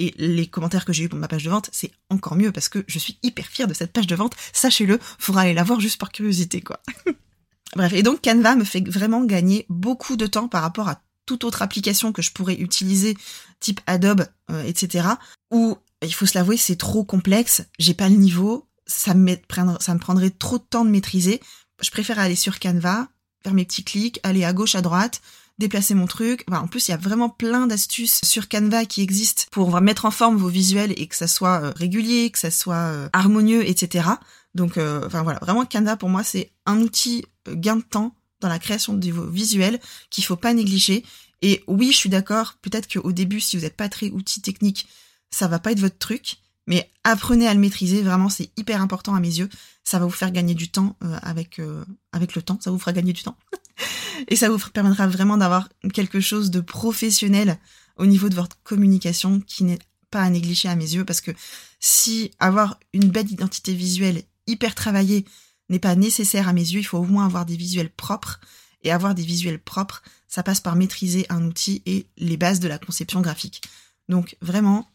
Et 0.00 0.14
les 0.16 0.46
commentaires 0.46 0.86
que 0.86 0.94
j'ai 0.94 1.04
eu 1.04 1.08
pour 1.10 1.18
ma 1.18 1.28
page 1.28 1.44
de 1.44 1.50
vente, 1.50 1.68
c'est 1.72 1.92
encore 2.08 2.34
mieux 2.34 2.52
parce 2.52 2.70
que 2.70 2.82
je 2.86 2.98
suis 2.98 3.18
hyper 3.22 3.46
fière 3.46 3.68
de 3.68 3.74
cette 3.74 3.92
page 3.92 4.06
de 4.06 4.14
vente. 4.14 4.34
Sachez-le, 4.54 4.98
faudra 5.18 5.42
aller 5.42 5.52
la 5.52 5.62
voir 5.62 5.78
juste 5.78 6.00
par 6.00 6.10
curiosité, 6.10 6.62
quoi. 6.62 6.80
Bref, 7.76 7.92
et 7.92 8.02
donc 8.02 8.22
Canva 8.22 8.56
me 8.56 8.64
fait 8.64 8.80
vraiment 8.88 9.22
gagner 9.24 9.66
beaucoup 9.68 10.16
de 10.16 10.26
temps 10.26 10.48
par 10.48 10.62
rapport 10.62 10.88
à 10.88 11.02
toute 11.26 11.44
autre 11.44 11.60
application 11.60 12.12
que 12.12 12.22
je 12.22 12.32
pourrais 12.32 12.54
utiliser, 12.54 13.14
type 13.60 13.80
Adobe, 13.86 14.26
etc. 14.64 15.06
Où 15.52 15.76
il 16.02 16.14
faut 16.14 16.24
se 16.24 16.36
l'avouer, 16.36 16.56
c'est 16.56 16.76
trop 16.76 17.04
complexe, 17.04 17.62
j'ai 17.78 17.94
pas 17.94 18.08
le 18.08 18.16
niveau, 18.16 18.66
ça 18.86 19.12
me 19.14 19.98
prendrait 19.98 20.30
trop 20.30 20.56
de 20.56 20.64
temps 20.64 20.86
de 20.86 20.90
maîtriser. 20.90 21.40
Je 21.82 21.90
préfère 21.90 22.18
aller 22.18 22.36
sur 22.36 22.58
Canva, 22.58 23.06
faire 23.42 23.52
mes 23.52 23.66
petits 23.66 23.84
clics, 23.84 24.18
aller 24.22 24.44
à 24.44 24.54
gauche, 24.54 24.74
à 24.74 24.80
droite, 24.80 25.20
déplacer 25.60 25.94
mon 25.94 26.06
truc. 26.06 26.44
en 26.50 26.66
plus, 26.66 26.88
il 26.88 26.90
y 26.90 26.94
a 26.94 26.96
vraiment 26.96 27.28
plein 27.28 27.68
d'astuces 27.68 28.20
sur 28.24 28.48
Canva 28.48 28.84
qui 28.86 29.02
existent 29.02 29.44
pour 29.52 29.80
mettre 29.80 30.06
en 30.06 30.10
forme 30.10 30.36
vos 30.36 30.48
visuels 30.48 30.92
et 30.96 31.06
que 31.06 31.14
ça 31.14 31.28
soit 31.28 31.62
euh, 31.62 31.72
régulier, 31.76 32.30
que 32.30 32.38
ça 32.38 32.50
soit 32.50 32.74
euh, 32.74 33.08
harmonieux, 33.12 33.68
etc. 33.68 34.08
Donc, 34.54 34.76
euh, 34.76 35.06
enfin 35.06 35.22
voilà, 35.22 35.38
vraiment 35.40 35.64
Canva 35.64 35.96
pour 35.96 36.08
moi 36.08 36.24
c'est 36.24 36.50
un 36.66 36.80
outil 36.80 37.24
gain 37.48 37.76
de 37.76 37.82
temps 37.82 38.16
dans 38.40 38.48
la 38.48 38.58
création 38.58 38.94
de 38.94 39.10
vos 39.12 39.26
visuels 39.26 39.78
qu'il 40.08 40.24
faut 40.24 40.36
pas 40.36 40.54
négliger. 40.54 41.04
Et 41.42 41.62
oui, 41.68 41.92
je 41.92 41.96
suis 41.96 42.10
d'accord. 42.10 42.54
Peut-être 42.62 42.90
qu'au 42.92 43.12
début, 43.12 43.40
si 43.40 43.56
vous 43.56 43.62
n'êtes 43.62 43.76
pas 43.76 43.88
très 43.88 44.10
outil 44.10 44.42
technique, 44.42 44.88
ça 45.30 45.46
va 45.46 45.58
pas 45.58 45.72
être 45.72 45.80
votre 45.80 45.98
truc, 45.98 46.38
mais 46.70 46.88
apprenez 47.02 47.48
à 47.48 47.52
le 47.52 47.58
maîtriser, 47.58 48.00
vraiment 48.00 48.28
c'est 48.28 48.50
hyper 48.56 48.80
important 48.80 49.16
à 49.16 49.20
mes 49.20 49.38
yeux. 49.40 49.48
Ça 49.82 49.98
va 49.98 50.04
vous 50.04 50.12
faire 50.12 50.30
gagner 50.30 50.54
du 50.54 50.70
temps 50.70 50.96
euh, 51.02 51.18
avec 51.20 51.58
euh, 51.58 51.84
avec 52.12 52.36
le 52.36 52.42
temps, 52.42 52.60
ça 52.62 52.70
vous 52.70 52.78
fera 52.78 52.92
gagner 52.92 53.12
du 53.12 53.24
temps. 53.24 53.36
et 54.28 54.36
ça 54.36 54.48
vous 54.48 54.58
permettra 54.72 55.08
vraiment 55.08 55.36
d'avoir 55.36 55.68
quelque 55.92 56.20
chose 56.20 56.52
de 56.52 56.60
professionnel 56.60 57.58
au 57.96 58.06
niveau 58.06 58.28
de 58.28 58.36
votre 58.36 58.56
communication 58.62 59.40
qui 59.40 59.64
n'est 59.64 59.80
pas 60.12 60.22
à 60.22 60.30
négliger 60.30 60.68
à 60.68 60.76
mes 60.76 60.94
yeux 60.94 61.04
parce 61.04 61.20
que 61.20 61.32
si 61.80 62.30
avoir 62.38 62.78
une 62.92 63.10
belle 63.10 63.32
identité 63.32 63.74
visuelle 63.74 64.22
hyper 64.46 64.76
travaillée 64.76 65.24
n'est 65.70 65.80
pas 65.80 65.96
nécessaire 65.96 66.46
à 66.46 66.52
mes 66.52 66.60
yeux, 66.60 66.80
il 66.80 66.84
faut 66.84 66.98
au 66.98 67.04
moins 67.04 67.26
avoir 67.26 67.46
des 67.46 67.56
visuels 67.56 67.90
propres 67.90 68.38
et 68.84 68.92
avoir 68.92 69.16
des 69.16 69.24
visuels 69.24 69.58
propres, 69.60 70.02
ça 70.28 70.44
passe 70.44 70.60
par 70.60 70.76
maîtriser 70.76 71.26
un 71.30 71.44
outil 71.46 71.82
et 71.84 72.06
les 72.16 72.36
bases 72.36 72.60
de 72.60 72.68
la 72.68 72.78
conception 72.78 73.20
graphique. 73.22 73.62
Donc 74.08 74.36
vraiment, 74.40 74.88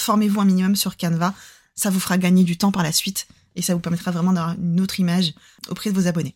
formez-vous 0.00 0.40
un 0.40 0.44
minimum 0.44 0.76
sur 0.76 0.96
Canva, 0.96 1.34
ça 1.74 1.90
vous 1.90 2.00
fera 2.00 2.18
gagner 2.18 2.44
du 2.44 2.56
temps 2.56 2.72
par 2.72 2.82
la 2.82 2.92
suite 2.92 3.28
et 3.54 3.62
ça 3.62 3.74
vous 3.74 3.80
permettra 3.80 4.10
vraiment 4.10 4.32
d'avoir 4.32 4.56
une 4.58 4.80
autre 4.80 5.00
image 5.00 5.34
auprès 5.68 5.90
de 5.90 5.94
vos 5.94 6.06
abonnés. 6.06 6.34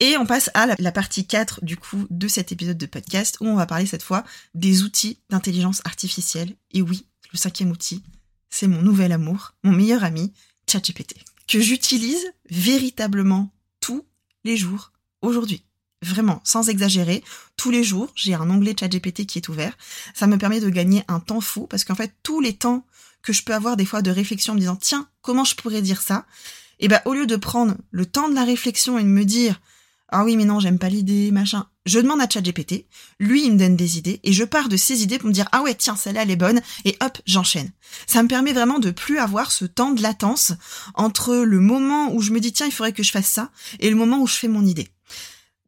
Et 0.00 0.16
on 0.16 0.26
passe 0.26 0.50
à 0.54 0.66
la, 0.78 0.92
partie 0.92 1.26
4 1.26 1.64
du 1.64 1.76
coup 1.76 2.06
de 2.10 2.28
cet 2.28 2.52
épisode 2.52 2.78
de 2.78 2.86
podcast 2.86 3.38
où 3.40 3.46
on 3.46 3.56
va 3.56 3.66
parler 3.66 3.86
cette 3.86 4.02
fois 4.02 4.24
des 4.54 4.84
outils 4.84 5.18
d'intelligence 5.28 5.82
artificielle. 5.84 6.54
Et 6.70 6.82
oui, 6.82 7.06
le 7.32 7.38
cinquième 7.38 7.70
outil, 7.70 8.02
c'est 8.48 8.68
mon 8.68 8.80
nouvel 8.80 9.10
amour, 9.10 9.54
mon 9.64 9.72
meilleur 9.72 10.04
ami, 10.04 10.32
ChatGPT, 10.70 11.16
que 11.48 11.60
j'utilise 11.60 12.24
véritablement 12.48 13.52
tous 13.80 14.06
les 14.44 14.56
jours 14.56 14.92
aujourd'hui. 15.20 15.64
Vraiment, 16.02 16.40
sans 16.44 16.68
exagérer, 16.68 17.24
tous 17.56 17.70
les 17.70 17.82
jours, 17.82 18.12
j'ai 18.14 18.34
un 18.34 18.48
onglet 18.48 18.76
ChatGPT 18.78 19.26
qui 19.26 19.38
est 19.38 19.48
ouvert. 19.48 19.76
Ça 20.14 20.28
me 20.28 20.38
permet 20.38 20.60
de 20.60 20.70
gagner 20.70 21.02
un 21.08 21.18
temps 21.18 21.40
fou 21.40 21.66
parce 21.66 21.84
qu'en 21.84 21.96
fait, 21.96 22.14
tous 22.22 22.40
les 22.40 22.54
temps 22.54 22.86
que 23.22 23.32
je 23.32 23.42
peux 23.42 23.54
avoir 23.54 23.76
des 23.76 23.84
fois 23.84 24.00
de 24.00 24.10
réflexion 24.10 24.52
en 24.52 24.54
me 24.54 24.60
disant 24.60 24.76
tiens, 24.76 25.08
comment 25.22 25.44
je 25.44 25.56
pourrais 25.56 25.82
dire 25.82 26.00
ça? 26.00 26.24
Et 26.80 26.84
eh 26.84 26.88
ben 26.88 27.00
au 27.06 27.14
lieu 27.14 27.26
de 27.26 27.34
prendre 27.34 27.74
le 27.90 28.06
temps 28.06 28.28
de 28.28 28.36
la 28.36 28.44
réflexion 28.44 28.98
et 28.98 29.02
de 29.02 29.08
me 29.08 29.24
dire 29.24 29.60
ah 30.10 30.24
oui 30.24 30.36
mais 30.36 30.44
non, 30.44 30.60
j'aime 30.60 30.78
pas 30.78 30.88
l'idée, 30.88 31.32
machin. 31.32 31.66
Je 31.84 31.98
demande 31.98 32.20
à 32.20 32.28
ChatGPT, 32.28 32.86
lui 33.18 33.44
il 33.44 33.52
me 33.52 33.58
donne 33.58 33.76
des 33.76 33.98
idées 33.98 34.20
et 34.22 34.32
je 34.32 34.44
pars 34.44 34.68
de 34.68 34.76
ces 34.76 35.02
idées 35.02 35.18
pour 35.18 35.28
me 35.28 35.34
dire 35.34 35.48
ah 35.52 35.62
ouais 35.62 35.74
tiens 35.74 35.96
celle-là 35.96 36.22
elle 36.22 36.30
est 36.30 36.36
bonne 36.36 36.60
et 36.84 36.96
hop 37.00 37.18
j'enchaîne. 37.26 37.72
Ça 38.06 38.22
me 38.22 38.28
permet 38.28 38.52
vraiment 38.52 38.78
de 38.78 38.92
plus 38.92 39.18
avoir 39.18 39.50
ce 39.50 39.64
temps 39.64 39.90
de 39.90 40.02
latence 40.02 40.52
entre 40.94 41.34
le 41.34 41.60
moment 41.60 42.14
où 42.14 42.22
je 42.22 42.30
me 42.30 42.40
dis 42.40 42.52
tiens 42.52 42.66
il 42.66 42.72
faudrait 42.72 42.92
que 42.92 43.02
je 43.02 43.10
fasse 43.10 43.26
ça 43.28 43.50
et 43.80 43.90
le 43.90 43.96
moment 43.96 44.20
où 44.20 44.26
je 44.26 44.34
fais 44.34 44.48
mon 44.48 44.64
idée. 44.64 44.88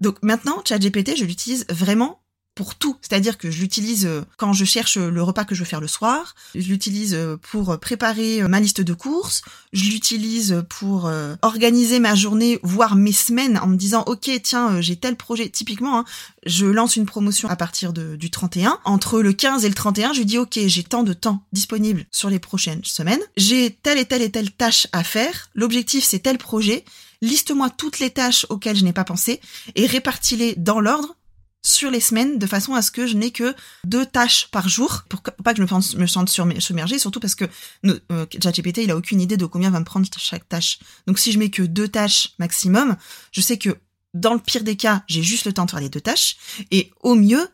Donc 0.00 0.22
maintenant 0.22 0.62
ChatGPT 0.66 1.16
je 1.16 1.24
l'utilise 1.24 1.66
vraiment 1.68 2.22
pour 2.60 2.74
tout. 2.74 2.98
C'est-à-dire 3.00 3.38
que 3.38 3.50
je 3.50 3.58
l'utilise 3.58 4.04
euh, 4.04 4.20
quand 4.36 4.52
je 4.52 4.66
cherche 4.66 4.98
le 4.98 5.22
repas 5.22 5.46
que 5.46 5.54
je 5.54 5.60
veux 5.60 5.66
faire 5.66 5.80
le 5.80 5.86
soir, 5.86 6.34
je 6.54 6.68
l'utilise 6.68 7.14
euh, 7.14 7.38
pour 7.38 7.80
préparer 7.80 8.42
euh, 8.42 8.48
ma 8.48 8.60
liste 8.60 8.82
de 8.82 8.92
courses, 8.92 9.40
je 9.72 9.88
l'utilise 9.88 10.62
pour 10.68 11.10
organiser 11.40 12.00
ma 12.00 12.14
journée, 12.14 12.58
voire 12.62 12.96
mes 12.96 13.12
semaines, 13.12 13.58
en 13.62 13.66
me 13.66 13.76
disant 13.76 14.04
ok 14.06 14.30
tiens 14.42 14.82
j'ai 14.82 14.96
tel 14.96 15.16
projet. 15.16 15.48
Typiquement, 15.48 16.00
hein, 16.00 16.04
je 16.44 16.66
lance 16.66 16.96
une 16.96 17.06
promotion 17.06 17.48
à 17.48 17.56
partir 17.56 17.94
du 17.94 18.30
31. 18.30 18.78
Entre 18.84 19.22
le 19.22 19.32
15 19.32 19.64
et 19.64 19.68
le 19.68 19.74
31, 19.74 20.12
je 20.12 20.22
dis 20.22 20.36
ok 20.36 20.58
j'ai 20.66 20.82
tant 20.82 21.02
de 21.02 21.14
temps 21.14 21.42
disponible 21.52 22.04
sur 22.10 22.28
les 22.28 22.40
prochaines 22.40 22.84
semaines, 22.84 23.22
j'ai 23.38 23.70
telle 23.70 23.96
et 23.96 24.04
telle 24.04 24.20
et 24.20 24.30
telle 24.30 24.50
tâche 24.50 24.86
à 24.92 25.02
faire. 25.02 25.48
L'objectif 25.54 26.04
c'est 26.04 26.18
tel 26.18 26.36
projet. 26.36 26.84
Liste-moi 27.22 27.68
toutes 27.70 28.00
les 28.00 28.10
tâches 28.10 28.46
auxquelles 28.48 28.76
je 28.76 28.84
n'ai 28.84 28.94
pas 28.94 29.04
pensé 29.04 29.40
et 29.76 29.86
répartis-les 29.86 30.54
dans 30.56 30.80
l'ordre 30.80 31.16
sur 31.62 31.90
les 31.90 32.00
semaines 32.00 32.38
de 32.38 32.46
façon 32.46 32.74
à 32.74 32.82
ce 32.82 32.90
que 32.90 33.06
je 33.06 33.16
n'ai 33.16 33.30
que 33.30 33.54
deux 33.84 34.06
tâches 34.06 34.48
par 34.50 34.68
jour 34.68 35.02
pour 35.08 35.22
pas 35.22 35.54
que 35.54 35.58
je 35.58 35.62
me, 35.62 36.00
me 36.00 36.06
sente 36.06 36.28
submergée 36.28 36.98
surtout 36.98 37.20
parce 37.20 37.34
que 37.34 37.44
euh, 37.86 38.26
il 38.30 38.90
a 38.90 38.96
aucune 38.96 39.20
idée 39.20 39.36
de 39.36 39.46
combien 39.46 39.70
va 39.70 39.80
me 39.80 39.84
prendre 39.84 40.06
chaque 40.16 40.48
tâche. 40.48 40.78
Donc 41.06 41.18
si 41.18 41.32
je 41.32 41.38
mets 41.38 41.50
que 41.50 41.62
deux 41.62 41.88
tâches 41.88 42.30
maximum 42.38 42.96
je 43.32 43.40
sais 43.40 43.58
que 43.58 43.76
dans 44.14 44.32
le 44.32 44.40
pire 44.40 44.64
des 44.64 44.76
cas 44.76 45.04
j'ai 45.06 45.22
juste 45.22 45.44
le 45.44 45.52
temps 45.52 45.66
de 45.66 45.70
faire 45.70 45.80
les 45.80 45.90
deux 45.90 46.00
tâches 46.00 46.36
et 46.70 46.90
au 47.02 47.14
mieux 47.14 47.46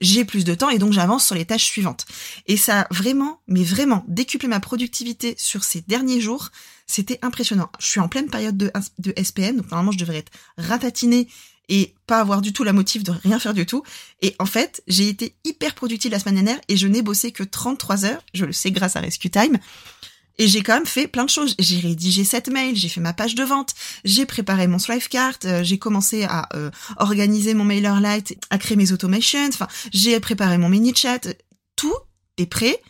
j'ai 0.00 0.24
plus 0.24 0.44
de 0.44 0.54
temps 0.54 0.68
et 0.68 0.78
donc 0.78 0.92
j'avance 0.92 1.24
sur 1.24 1.36
les 1.36 1.44
tâches 1.44 1.64
suivantes. 1.64 2.06
Et 2.46 2.56
ça 2.56 2.80
a 2.80 2.86
vraiment 2.92 3.40
mais 3.46 3.62
vraiment 3.62 4.04
décuplé 4.08 4.48
ma 4.48 4.58
productivité 4.58 5.36
sur 5.38 5.62
ces 5.62 5.82
derniers 5.82 6.20
jours. 6.20 6.50
C'était 6.88 7.20
impressionnant. 7.22 7.70
Je 7.78 7.86
suis 7.86 8.00
en 8.00 8.08
pleine 8.08 8.28
période 8.28 8.56
de, 8.56 8.72
de 8.98 9.14
SPM 9.22 9.58
donc 9.58 9.70
normalement 9.70 9.92
je 9.92 9.98
devrais 9.98 10.18
être 10.18 10.32
ratatinée 10.58 11.28
et 11.68 11.94
pas 12.06 12.20
avoir 12.20 12.40
du 12.40 12.52
tout 12.52 12.64
la 12.64 12.72
motive 12.72 13.02
de 13.02 13.12
rien 13.12 13.38
faire 13.38 13.54
du 13.54 13.66
tout. 13.66 13.82
Et 14.20 14.34
en 14.38 14.46
fait, 14.46 14.82
j'ai 14.88 15.08
été 15.08 15.34
hyper 15.44 15.74
productive 15.74 16.10
la 16.10 16.18
semaine 16.18 16.34
dernière 16.36 16.60
et 16.68 16.76
je 16.76 16.86
n'ai 16.86 17.02
bossé 17.02 17.32
que 17.32 17.42
33 17.42 18.04
heures. 18.04 18.22
Je 18.34 18.44
le 18.44 18.52
sais 18.52 18.70
grâce 18.70 18.96
à 18.96 19.00
Rescue 19.00 19.30
Time. 19.30 19.58
Et 20.38 20.48
j'ai 20.48 20.62
quand 20.62 20.74
même 20.74 20.86
fait 20.86 21.06
plein 21.06 21.24
de 21.24 21.30
choses. 21.30 21.54
J'ai 21.58 21.78
rédigé 21.78 22.24
cette 22.24 22.48
mail, 22.48 22.74
j'ai 22.74 22.88
fait 22.88 23.00
ma 23.00 23.12
page 23.12 23.34
de 23.34 23.44
vente, 23.44 23.74
j'ai 24.04 24.26
préparé 24.26 24.66
mon 24.66 24.78
card, 25.10 25.34
euh, 25.44 25.62
j'ai 25.62 25.78
commencé 25.78 26.24
à 26.24 26.48
euh, 26.54 26.70
organiser 26.96 27.54
mon 27.54 27.64
MailerLite, 27.64 28.38
à 28.50 28.58
créer 28.58 28.76
mes 28.76 28.92
automations, 28.92 29.46
enfin, 29.48 29.68
j'ai 29.92 30.18
préparé 30.20 30.56
mon 30.58 30.68
mini 30.68 30.94
chat. 30.94 31.28
Tout 31.76 31.94
est 32.38 32.46
prêt 32.46 32.80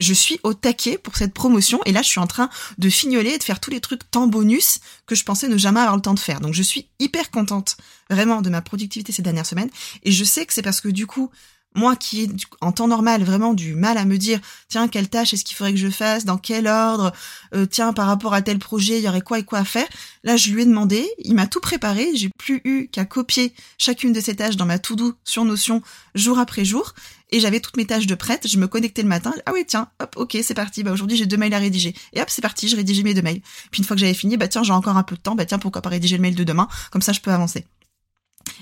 je 0.00 0.14
suis 0.14 0.40
au 0.42 0.54
taquet 0.54 0.98
pour 0.98 1.16
cette 1.16 1.34
promotion 1.34 1.80
et 1.84 1.92
là 1.92 2.02
je 2.02 2.08
suis 2.08 2.20
en 2.20 2.26
train 2.26 2.48
de 2.78 2.88
fignoler 2.88 3.30
et 3.30 3.38
de 3.38 3.42
faire 3.42 3.60
tous 3.60 3.70
les 3.70 3.80
trucs 3.80 4.10
tant 4.10 4.26
bonus 4.26 4.80
que 5.06 5.14
je 5.14 5.24
pensais 5.24 5.48
ne 5.48 5.56
jamais 5.58 5.80
avoir 5.80 5.96
le 5.96 6.02
temps 6.02 6.14
de 6.14 6.18
faire. 6.18 6.40
Donc 6.40 6.54
je 6.54 6.62
suis 6.62 6.88
hyper 6.98 7.30
contente 7.30 7.76
vraiment 8.08 8.42
de 8.42 8.50
ma 8.50 8.62
productivité 8.62 9.12
ces 9.12 9.22
dernières 9.22 9.46
semaines 9.46 9.70
et 10.02 10.10
je 10.10 10.24
sais 10.24 10.46
que 10.46 10.52
c'est 10.52 10.62
parce 10.62 10.80
que 10.80 10.88
du 10.88 11.06
coup 11.06 11.30
moi 11.74 11.94
qui 11.94 12.22
ai 12.22 12.28
en 12.60 12.72
temps 12.72 12.88
normal 12.88 13.22
vraiment 13.22 13.54
du 13.54 13.74
mal 13.74 13.96
à 13.96 14.04
me 14.04 14.18
dire 14.18 14.40
tiens 14.68 14.88
quelle 14.88 15.08
tâche 15.08 15.32
est-ce 15.34 15.44
qu'il 15.44 15.56
faudrait 15.56 15.72
que 15.72 15.78
je 15.78 15.88
fasse 15.88 16.24
dans 16.24 16.38
quel 16.38 16.66
ordre 16.66 17.12
euh, 17.54 17.66
tiens 17.66 17.92
par 17.92 18.06
rapport 18.06 18.34
à 18.34 18.42
tel 18.42 18.58
projet 18.58 18.98
il 18.98 19.04
y 19.04 19.08
aurait 19.08 19.20
quoi 19.20 19.38
et 19.38 19.44
quoi 19.44 19.60
à 19.60 19.64
faire. 19.64 19.86
Là 20.24 20.36
je 20.36 20.50
lui 20.50 20.62
ai 20.62 20.66
demandé 20.66 21.08
il 21.18 21.34
m'a 21.34 21.46
tout 21.46 21.60
préparé 21.60 22.08
j'ai 22.14 22.28
plus 22.38 22.60
eu 22.64 22.88
qu'à 22.88 23.04
copier 23.04 23.54
chacune 23.78 24.12
de 24.12 24.20
ces 24.20 24.34
tâches 24.34 24.56
dans 24.56 24.66
ma 24.66 24.78
to-do 24.78 25.14
sur 25.24 25.44
Notion 25.44 25.82
jour 26.14 26.38
après 26.38 26.64
jour 26.64 26.94
et 27.30 27.38
j'avais 27.38 27.60
toutes 27.60 27.76
mes 27.76 27.86
tâches 27.86 28.06
de 28.08 28.16
prête 28.16 28.48
je 28.48 28.58
me 28.58 28.66
connectais 28.66 29.02
le 29.02 29.08
matin 29.08 29.32
ah 29.46 29.52
oui 29.52 29.64
tiens 29.66 29.88
hop 30.00 30.14
ok 30.16 30.38
c'est 30.42 30.54
parti 30.54 30.82
bah 30.82 30.90
aujourd'hui 30.90 31.16
j'ai 31.16 31.26
deux 31.26 31.36
mails 31.36 31.54
à 31.54 31.58
rédiger 31.58 31.94
et 32.12 32.20
hop 32.20 32.28
c'est 32.28 32.42
parti 32.42 32.68
je 32.68 32.74
rédigeais 32.74 33.04
mes 33.04 33.14
deux 33.14 33.22
mails. 33.22 33.42
Puis 33.70 33.80
une 33.80 33.84
fois 33.84 33.94
que 33.94 34.00
j'avais 34.00 34.14
fini 34.14 34.36
bah 34.36 34.48
tiens 34.48 34.64
j'ai 34.64 34.72
encore 34.72 34.96
un 34.96 35.04
peu 35.04 35.14
de 35.14 35.20
temps 35.20 35.36
bah 35.36 35.44
tiens 35.44 35.60
pourquoi 35.60 35.82
pas 35.82 35.90
rédiger 35.90 36.16
le 36.16 36.22
mail 36.22 36.34
de 36.34 36.44
demain 36.44 36.66
comme 36.90 37.02
ça 37.02 37.12
je 37.12 37.20
peux 37.20 37.30
avancer. 37.30 37.64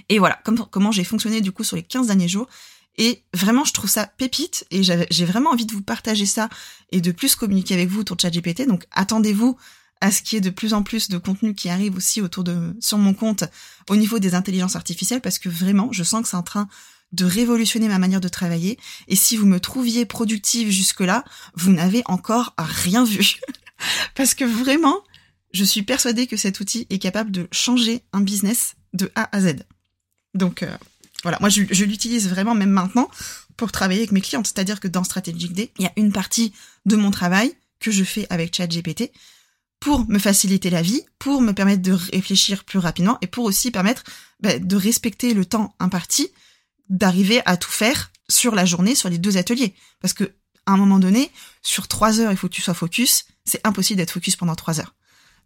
Et 0.09 0.19
voilà 0.19 0.39
comme, 0.45 0.67
comment 0.71 0.93
j'ai 0.93 1.05
fonctionné 1.05 1.41
du 1.41 1.53
coup 1.53 1.65
sur 1.65 1.77
les 1.77 1.83
15 1.83 2.09
derniers 2.09 2.29
jours 2.29 2.49
et 2.99 3.23
vraiment, 3.33 3.65
je 3.65 3.73
trouve 3.73 3.89
ça 3.89 4.07
pépite 4.07 4.67
et 4.73 4.83
j'ai 4.83 5.25
vraiment 5.25 5.51
envie 5.51 5.67
de 5.67 5.73
vous 5.73 5.83
partager 5.83 6.27
ça 6.27 6.49
et 6.91 7.01
de 7.01 7.13
plus 7.13 7.37
communiquer 7.37 7.75
avec 7.75 7.89
vous 7.89 8.01
autour 8.01 8.17
de 8.17 8.23
ChatGPT. 8.23 8.67
Donc, 8.67 8.87
attendez-vous 8.91 9.57
à 10.01 10.11
ce 10.11 10.21
qu'il 10.21 10.37
y 10.37 10.39
ait 10.39 10.41
de 10.43 10.51
plus 10.51 10.75
en 10.75 10.83
plus 10.83 11.09
de 11.09 11.17
contenu 11.17 11.55
qui 11.55 11.69
arrive 11.69 11.97
aussi 11.97 12.21
autour 12.21 12.43
de, 12.43 12.77
sur 12.81 12.99
mon 12.99 13.15
compte 13.15 13.45
au 13.89 13.97
niveau 13.97 14.19
des 14.19 14.35
intelligences 14.35 14.77
artificielles 14.77 15.21
parce 15.21 15.39
que 15.39 15.49
vraiment, 15.49 15.93
je 15.93 16.03
sens 16.03 16.23
que 16.23 16.29
c'est 16.29 16.37
en 16.37 16.43
train 16.43 16.69
de 17.13 17.25
révolutionner 17.25 17.89
ma 17.89 17.99
manière 17.99 18.21
de 18.21 18.29
travailler. 18.29 18.79
Et 19.07 19.17
si 19.17 19.37
vous 19.37 19.47
me 19.47 19.61
trouviez 19.61 20.05
productive 20.05 20.71
jusque-là, 20.71 21.25
vous 21.55 21.73
n'avez 21.73 22.03
encore 22.07 22.55
rien 22.59 23.05
vu. 23.05 23.37
parce 24.17 24.35
que 24.35 24.45
vraiment, 24.45 24.99
je 25.53 25.63
suis 25.63 25.83
persuadée 25.83 26.27
que 26.27 26.37
cet 26.37 26.59
outil 26.59 26.87
est 26.91 26.99
capable 26.99 27.31
de 27.31 27.49
changer 27.53 28.03
un 28.13 28.21
business 28.21 28.75
de 28.93 29.11
A 29.15 29.29
à 29.35 29.41
Z. 29.41 29.57
Donc, 30.35 30.63
euh, 30.63 30.77
voilà, 31.23 31.39
moi 31.41 31.49
je, 31.49 31.85
l'utilise 31.85 32.29
vraiment 32.29 32.55
même 32.55 32.71
maintenant 32.71 33.11
pour 33.57 33.73
travailler 33.73 34.01
avec 34.01 34.13
mes 34.13 34.21
clientes. 34.21 34.47
C'est-à-dire 34.47 34.81
que 34.81 34.89
dans 34.89 35.05
Strategic 35.05 35.53
Day, 35.53 35.73
il 35.79 35.85
y 35.85 35.87
a 35.87 35.93
une 35.97 36.13
partie 36.13 36.53
de 36.87 36.97
mon 36.97 37.11
travail 37.11 37.53
que 37.81 37.91
je 37.91 38.05
fais 38.05 38.27
avec 38.31 38.55
ChatGPT 38.55 39.11
pour 39.81 40.09
me 40.09 40.19
faciliter 40.19 40.71
la 40.71 40.83
vie, 40.83 41.03
pour 41.19 41.41
me 41.41 41.53
permettre 41.53 41.83
de 41.83 41.93
réfléchir 41.93 42.65
plus 42.65 42.79
rapidement 42.79 43.19
et 43.21 43.27
pour 43.27 43.45
aussi 43.45 43.71
permettre 43.71 44.05
bah, 44.41 44.59
de 44.59 44.77
respecter 44.77 45.35
le 45.35 45.45
temps 45.45 45.75
imparti, 45.79 46.29
d'arriver 46.89 47.43
à 47.47 47.57
tout 47.57 47.71
faire 47.71 48.11
sur 48.29 48.55
la 48.55 48.65
journée, 48.65 48.95
sur 48.95 49.09
les 49.09 49.19
deux 49.19 49.37
ateliers. 49.37 49.75
Parce 50.01 50.15
que 50.15 50.33
à 50.67 50.73
un 50.73 50.77
moment 50.77 50.99
donné, 50.99 51.31
sur 51.63 51.89
trois 51.89 52.21
heures, 52.21 52.31
il 52.31 52.37
faut 52.37 52.49
que 52.49 52.55
tu 52.55 52.63
sois 52.63 52.75
focus. 52.75 53.25
C'est 53.45 53.67
impossible 53.67 53.97
d'être 53.97 54.11
focus 54.11 54.37
pendant 54.37 54.55
trois 54.55 54.81
heures. 54.81 54.95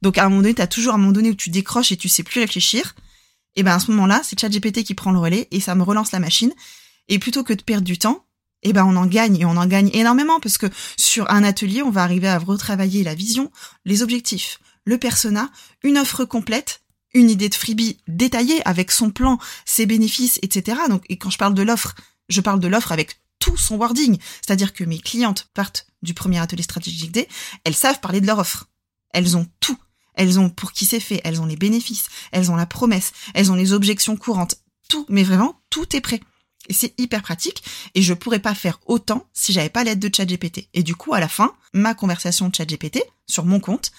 Donc 0.03 0.19
à 0.19 0.25
un 0.25 0.29
moment 0.29 0.43
donné, 0.43 0.55
tu 0.55 0.63
as 0.63 0.67
toujours 0.67 0.95
un 0.95 0.99
moment 0.99 1.13
donné 1.13 1.31
où 1.31 1.35
tu 1.35 1.51
décroches 1.51 1.93
et 1.93 1.97
tu 1.97 2.09
sais 2.09 2.25
plus 2.25 2.41
réfléchir 2.41 2.95
et 3.57 3.63
ben 3.63 3.75
à 3.75 3.79
ce 3.79 3.91
moment-là, 3.91 4.21
c'est 4.25 4.39
ChatGPT 4.39 4.83
qui 4.83 4.95
prend 4.95 5.13
le 5.13 5.19
relais 5.19 5.49
et 5.51 5.61
ça 5.61 5.75
me 5.75 5.83
relance 5.83 6.13
la 6.13 6.19
machine. 6.19 6.53
Et 7.09 7.19
plutôt 7.19 7.45
que 7.45 7.53
de 7.53 7.63
perdre 7.63 7.85
du 7.85 7.99
temps, 7.99 8.27
et 8.63 8.73
ben 8.73 8.85
on 8.85 8.97
en 8.97 9.07
gagne 9.07 9.37
et 9.39 9.45
on 9.45 9.57
en 9.57 9.67
gagne 9.67 9.91
énormément 9.93 10.41
parce 10.41 10.59
que 10.59 10.67
sur 10.97 11.31
un 11.31 11.43
atelier, 11.43 11.83
on 11.83 11.91
va 11.91 12.03
arriver 12.03 12.29
à 12.29 12.39
retravailler 12.39 13.03
la 13.03 13.15
vision, 13.15 13.51
les 13.85 14.03
objectifs, 14.03 14.61
le 14.85 14.99
persona, 14.99 15.51
une 15.83 15.99
offre 15.99 16.25
complète, 16.25 16.83
une 17.13 17.29
idée 17.29 17.49
de 17.49 17.55
freebie 17.55 17.99
détaillée 18.07 18.67
avec 18.67 18.91
son 18.91 19.11
plan, 19.11 19.39
ses 19.65 19.87
bénéfices, 19.87 20.39
etc. 20.43 20.79
Donc 20.89 21.05
et 21.09 21.19
quand 21.19 21.31
je 21.31 21.39
parle 21.39 21.55
de 21.55 21.63
l'offre, 21.63 21.95
je 22.29 22.41
parle 22.41 22.61
de 22.61 22.69
l'offre 22.69 22.93
avec 22.93 23.21
tout 23.39 23.57
son 23.57 23.77
wording, 23.77 24.19
c'est-à-dire 24.41 24.73
que 24.73 24.85
mes 24.85 25.01
clientes 25.01 25.49
partent 25.53 25.87
du 26.03 26.15
premier 26.15 26.39
atelier 26.39 26.63
stratégique 26.63 27.11
D, 27.11 27.29
elles 27.65 27.75
savent 27.75 28.01
parler 28.01 28.21
de 28.21 28.27
leur 28.27 28.39
offre. 28.39 28.69
Elles 29.11 29.37
ont 29.37 29.47
tout. 29.61 29.77
Elles 30.15 30.39
ont 30.39 30.51
pour 30.51 30.73
qui 30.73 30.85
c'est 30.85 31.01
fait, 31.01 31.21
elles 31.25 31.41
ont 31.41 31.47
les 31.47 31.57
bénéfices, 31.57 32.07
elles 32.33 32.51
ont 32.51 32.57
la 32.57 32.67
promesse, 32.67 33.13
elles 33.35 33.51
ont 33.51 33.57
les 33.57 33.73
objections 33.73 34.17
courantes, 34.17 34.57
tout, 34.89 35.07
mais 35.09 35.23
vraiment, 35.23 35.61
tout 35.71 35.97
est 35.97 36.01
prêt. 36.01 36.21
Et 36.69 36.75
c'est 36.75 36.95
hyper 36.99 37.23
pratique. 37.23 37.65
Et 37.95 38.03
je 38.03 38.15
pourrais 38.15 38.39
pas 38.39 38.55
faire 38.55 38.79
autant 38.87 39.27
si 39.33 39.53
j'avais 39.53 39.69
pas 39.69 39.85
l'aide 39.85 39.99
de 39.99 40.15
ChatGPT. 40.15 40.69
Et 40.75 40.83
du 40.83 40.95
coup, 40.95 41.15
à 41.15 41.21
la 41.21 41.29
fin, 41.29 41.55
ma 41.73 41.95
conversation 41.95 42.49
de 42.49 42.55
ChatGPT 42.55 43.03
sur 43.27 43.45
mon 43.45 43.59
compte, 43.59 43.91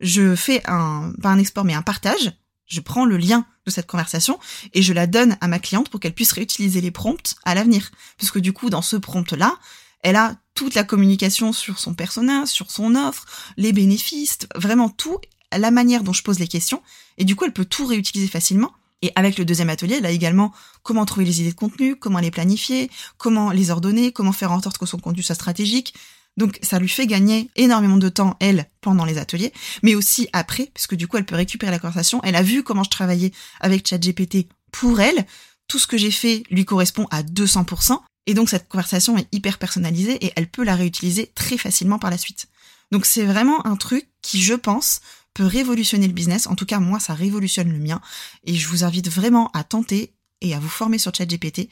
je 0.00 0.36
fais 0.36 0.62
un, 0.66 1.12
pas 1.20 1.30
un 1.30 1.38
export, 1.38 1.64
mais 1.64 1.74
un 1.74 1.82
partage. 1.82 2.32
Je 2.66 2.80
prends 2.80 3.04
le 3.04 3.16
lien 3.16 3.46
de 3.66 3.70
cette 3.70 3.86
conversation 3.86 4.38
et 4.72 4.82
je 4.82 4.92
la 4.92 5.06
donne 5.06 5.36
à 5.40 5.48
ma 5.48 5.58
cliente 5.58 5.90
pour 5.90 6.00
qu'elle 6.00 6.14
puisse 6.14 6.32
réutiliser 6.32 6.80
les 6.80 6.90
prompts 6.90 7.34
à 7.44 7.54
l'avenir. 7.54 7.90
Puisque 8.16 8.38
du 8.38 8.52
coup, 8.52 8.70
dans 8.70 8.82
ce 8.82 8.96
prompt-là, 8.96 9.58
elle 10.00 10.16
a 10.16 10.36
toute 10.54 10.74
la 10.74 10.84
communication 10.84 11.52
sur 11.52 11.78
son 11.78 11.94
personnage, 11.94 12.48
sur 12.48 12.70
son 12.70 12.94
offre, 12.94 13.26
les 13.56 13.72
bénéfices, 13.72 14.38
vraiment 14.54 14.88
tout 14.88 15.18
la 15.58 15.70
manière 15.70 16.02
dont 16.02 16.12
je 16.12 16.22
pose 16.22 16.38
les 16.38 16.48
questions, 16.48 16.82
et 17.18 17.24
du 17.24 17.36
coup, 17.36 17.44
elle 17.44 17.52
peut 17.52 17.64
tout 17.64 17.86
réutiliser 17.86 18.28
facilement. 18.28 18.72
Et 19.02 19.12
avec 19.16 19.36
le 19.36 19.44
deuxième 19.44 19.68
atelier, 19.68 19.96
elle 19.96 20.06
a 20.06 20.10
également 20.10 20.52
comment 20.82 21.04
trouver 21.04 21.26
les 21.26 21.42
idées 21.42 21.50
de 21.50 21.56
contenu, 21.56 21.94
comment 21.94 22.20
les 22.20 22.30
planifier, 22.30 22.90
comment 23.18 23.50
les 23.50 23.70
ordonner, 23.70 24.12
comment 24.12 24.32
faire 24.32 24.50
en 24.50 24.62
sorte 24.62 24.78
que 24.78 24.86
son 24.86 24.98
contenu 24.98 25.22
soit 25.22 25.34
stratégique. 25.34 25.94
Donc 26.36 26.58
ça 26.62 26.78
lui 26.78 26.88
fait 26.88 27.06
gagner 27.06 27.50
énormément 27.54 27.98
de 27.98 28.08
temps, 28.08 28.36
elle, 28.40 28.66
pendant 28.80 29.04
les 29.04 29.18
ateliers, 29.18 29.52
mais 29.82 29.94
aussi 29.94 30.28
après, 30.32 30.70
puisque 30.74 30.94
du 30.94 31.06
coup 31.06 31.16
elle 31.16 31.26
peut 31.26 31.36
récupérer 31.36 31.70
la 31.70 31.78
conversation. 31.78 32.20
Elle 32.24 32.34
a 32.34 32.42
vu 32.42 32.62
comment 32.62 32.82
je 32.82 32.90
travaillais 32.90 33.32
avec 33.60 33.86
ChatGPT 33.86 34.48
pour 34.72 35.00
elle. 35.00 35.26
Tout 35.68 35.78
ce 35.78 35.86
que 35.86 35.96
j'ai 35.96 36.10
fait 36.10 36.42
lui 36.50 36.64
correspond 36.64 37.06
à 37.10 37.22
200%. 37.22 37.98
Et 38.26 38.34
donc 38.34 38.48
cette 38.48 38.68
conversation 38.68 39.18
est 39.18 39.28
hyper 39.32 39.58
personnalisée 39.58 40.24
et 40.24 40.32
elle 40.36 40.48
peut 40.48 40.64
la 40.64 40.76
réutiliser 40.76 41.30
très 41.34 41.58
facilement 41.58 41.98
par 41.98 42.10
la 42.10 42.18
suite. 42.18 42.48
Donc 42.90 43.06
c'est 43.06 43.24
vraiment 43.24 43.66
un 43.66 43.76
truc 43.76 44.08
qui, 44.22 44.42
je 44.42 44.54
pense, 44.54 45.00
peut 45.34 45.46
révolutionner 45.46 46.06
le 46.06 46.12
business. 46.12 46.46
En 46.46 46.54
tout 46.54 46.66
cas, 46.66 46.78
moi, 46.78 47.00
ça 47.00 47.14
révolutionne 47.14 47.70
le 47.70 47.78
mien. 47.78 48.00
Et 48.44 48.54
je 48.54 48.68
vous 48.68 48.84
invite 48.84 49.10
vraiment 49.10 49.50
à 49.52 49.64
tenter 49.64 50.14
et 50.40 50.54
à 50.54 50.60
vous 50.60 50.68
former 50.68 50.98
sur 50.98 51.14
ChatGPT. 51.14 51.68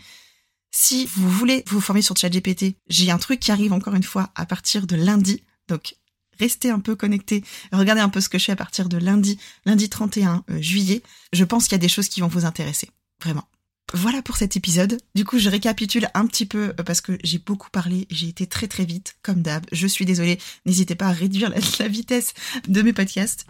Si 0.71 1.07
vous 1.07 1.31
voulez 1.31 1.65
vous 1.69 1.81
former 1.81 2.03
sur 2.03 2.17
ChatGPT, 2.17 2.77
j'ai 2.89 3.11
un 3.11 3.19
truc 3.19 3.41
qui 3.41 3.53
arrive 3.53 3.73
encore 3.73 3.95
une 3.95 4.03
fois 4.03 4.31
à 4.35 4.47
partir 4.47 4.87
de 4.87 4.97
lundi. 4.97 5.43
Donc, 5.69 5.95
restez 6.39 6.71
un 6.71 6.81
peu 6.81 6.97
connectés. 6.97 7.45
Regardez 7.73 8.01
un 8.01 8.09
peu 8.09 8.21
ce 8.21 8.29
que 8.29 8.39
je 8.39 8.47
fais 8.47 8.53
à 8.53 8.57
partir 8.57 8.89
de 8.89 8.97
lundi, 8.97 9.39
lundi 9.65 9.89
31 9.89 10.45
euh, 10.51 10.61
juillet. 10.61 11.03
Je 11.33 11.45
pense 11.45 11.65
qu'il 11.65 11.73
y 11.73 11.75
a 11.77 11.79
des 11.79 11.89
choses 11.89 12.09
qui 12.09 12.21
vont 12.21 12.29
vous 12.29 12.45
intéresser. 12.45 12.91
Vraiment. 13.23 13.47
Voilà 13.95 14.23
pour 14.23 14.37
cet 14.37 14.57
épisode. 14.57 14.99
Du 15.15 15.25
coup, 15.25 15.39
je 15.39 15.51
récapitule 15.51 16.09
un 16.15 16.27
petit 16.27 16.47
peu 16.47 16.73
euh, 16.79 16.83
parce 16.83 17.03
que 17.03 17.19
j'ai 17.23 17.39
beaucoup 17.39 17.69
parlé, 17.71 18.07
j'ai 18.11 18.29
été 18.29 18.47
très 18.47 18.67
très 18.67 18.87
vite, 18.87 19.17
comme 19.23 19.43
d'hab. 19.43 19.67
Je 19.71 19.87
suis 19.87 20.07
désolée, 20.07 20.39
n'hésitez 20.65 20.95
pas 20.95 21.09
à 21.09 21.13
réduire 21.13 21.51
la, 21.51 21.89
vitesse 21.89 22.33
de 22.69 22.81
mes 22.81 22.95
podcasts. 22.95 23.47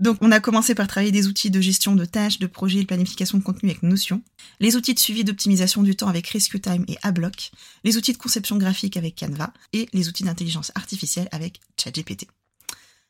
Donc, 0.00 0.18
on 0.20 0.30
a 0.30 0.40
commencé 0.40 0.74
par 0.74 0.86
travailler 0.86 1.12
des 1.12 1.26
outils 1.26 1.50
de 1.50 1.60
gestion 1.60 1.94
de 1.94 2.04
tâches, 2.04 2.38
de 2.38 2.46
projets, 2.46 2.80
de 2.80 2.86
planification 2.86 3.38
de 3.38 3.42
contenu 3.42 3.70
avec 3.70 3.82
Notion, 3.82 4.22
les 4.60 4.76
outils 4.76 4.94
de 4.94 4.98
suivi 4.98 5.24
d'optimisation 5.24 5.82
du 5.82 5.96
temps 5.96 6.08
avec 6.08 6.26
Rescue 6.28 6.60
Time 6.60 6.84
et 6.86 6.96
Ablock, 7.02 7.50
les 7.82 7.96
outils 7.96 8.12
de 8.12 8.18
conception 8.18 8.56
graphique 8.56 8.96
avec 8.96 9.18
Canva 9.18 9.52
et 9.72 9.88
les 9.92 10.08
outils 10.08 10.22
d'intelligence 10.22 10.70
artificielle 10.76 11.28
avec 11.32 11.60
ChatGPT. 11.76 12.28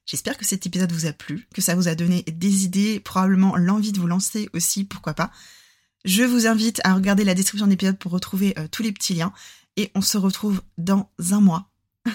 J'espère 0.06 0.38
que 0.38 0.46
cet 0.46 0.64
épisode 0.64 0.92
vous 0.92 1.04
a 1.04 1.12
plu, 1.12 1.46
que 1.54 1.60
ça 1.60 1.74
vous 1.74 1.88
a 1.88 1.94
donné 1.94 2.22
des 2.22 2.64
idées, 2.64 3.00
probablement 3.00 3.56
l'envie 3.56 3.92
de 3.92 4.00
vous 4.00 4.06
lancer 4.06 4.48
aussi, 4.54 4.84
pourquoi 4.84 5.12
pas. 5.12 5.30
Je 6.04 6.22
vous 6.22 6.46
invite 6.46 6.80
à 6.84 6.94
regarder 6.94 7.24
la 7.24 7.34
description 7.34 7.66
de 7.66 7.72
l'épisode 7.72 7.98
pour 7.98 8.12
retrouver 8.12 8.54
euh, 8.58 8.66
tous 8.70 8.82
les 8.82 8.92
petits 8.92 9.14
liens. 9.14 9.32
Et 9.76 9.90
on 9.94 10.00
se 10.00 10.18
retrouve 10.18 10.62
dans 10.76 11.08
un 11.30 11.40
mois. 11.40 11.70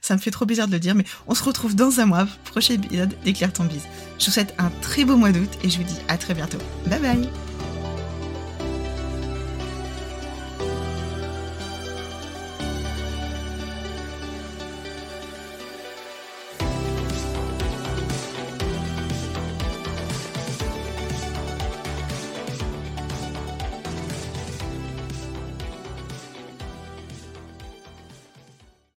Ça 0.00 0.14
me 0.14 0.20
fait 0.20 0.30
trop 0.30 0.46
plaisir 0.46 0.66
de 0.66 0.72
le 0.72 0.78
dire, 0.78 0.94
mais 0.94 1.04
on 1.26 1.34
se 1.34 1.42
retrouve 1.42 1.74
dans 1.74 2.00
un 2.00 2.06
mois, 2.06 2.26
prochain 2.44 2.74
épisode 2.74 3.16
d'Éclaire 3.24 3.52
ton 3.52 3.64
bise. 3.64 3.84
Je 4.18 4.26
vous 4.26 4.32
souhaite 4.32 4.54
un 4.58 4.70
très 4.82 5.04
beau 5.04 5.16
mois 5.16 5.32
d'août 5.32 5.50
et 5.62 5.70
je 5.70 5.78
vous 5.78 5.84
dis 5.84 5.98
à 6.08 6.18
très 6.18 6.34
bientôt. 6.34 6.58
Bye 6.86 7.00
bye 7.00 7.53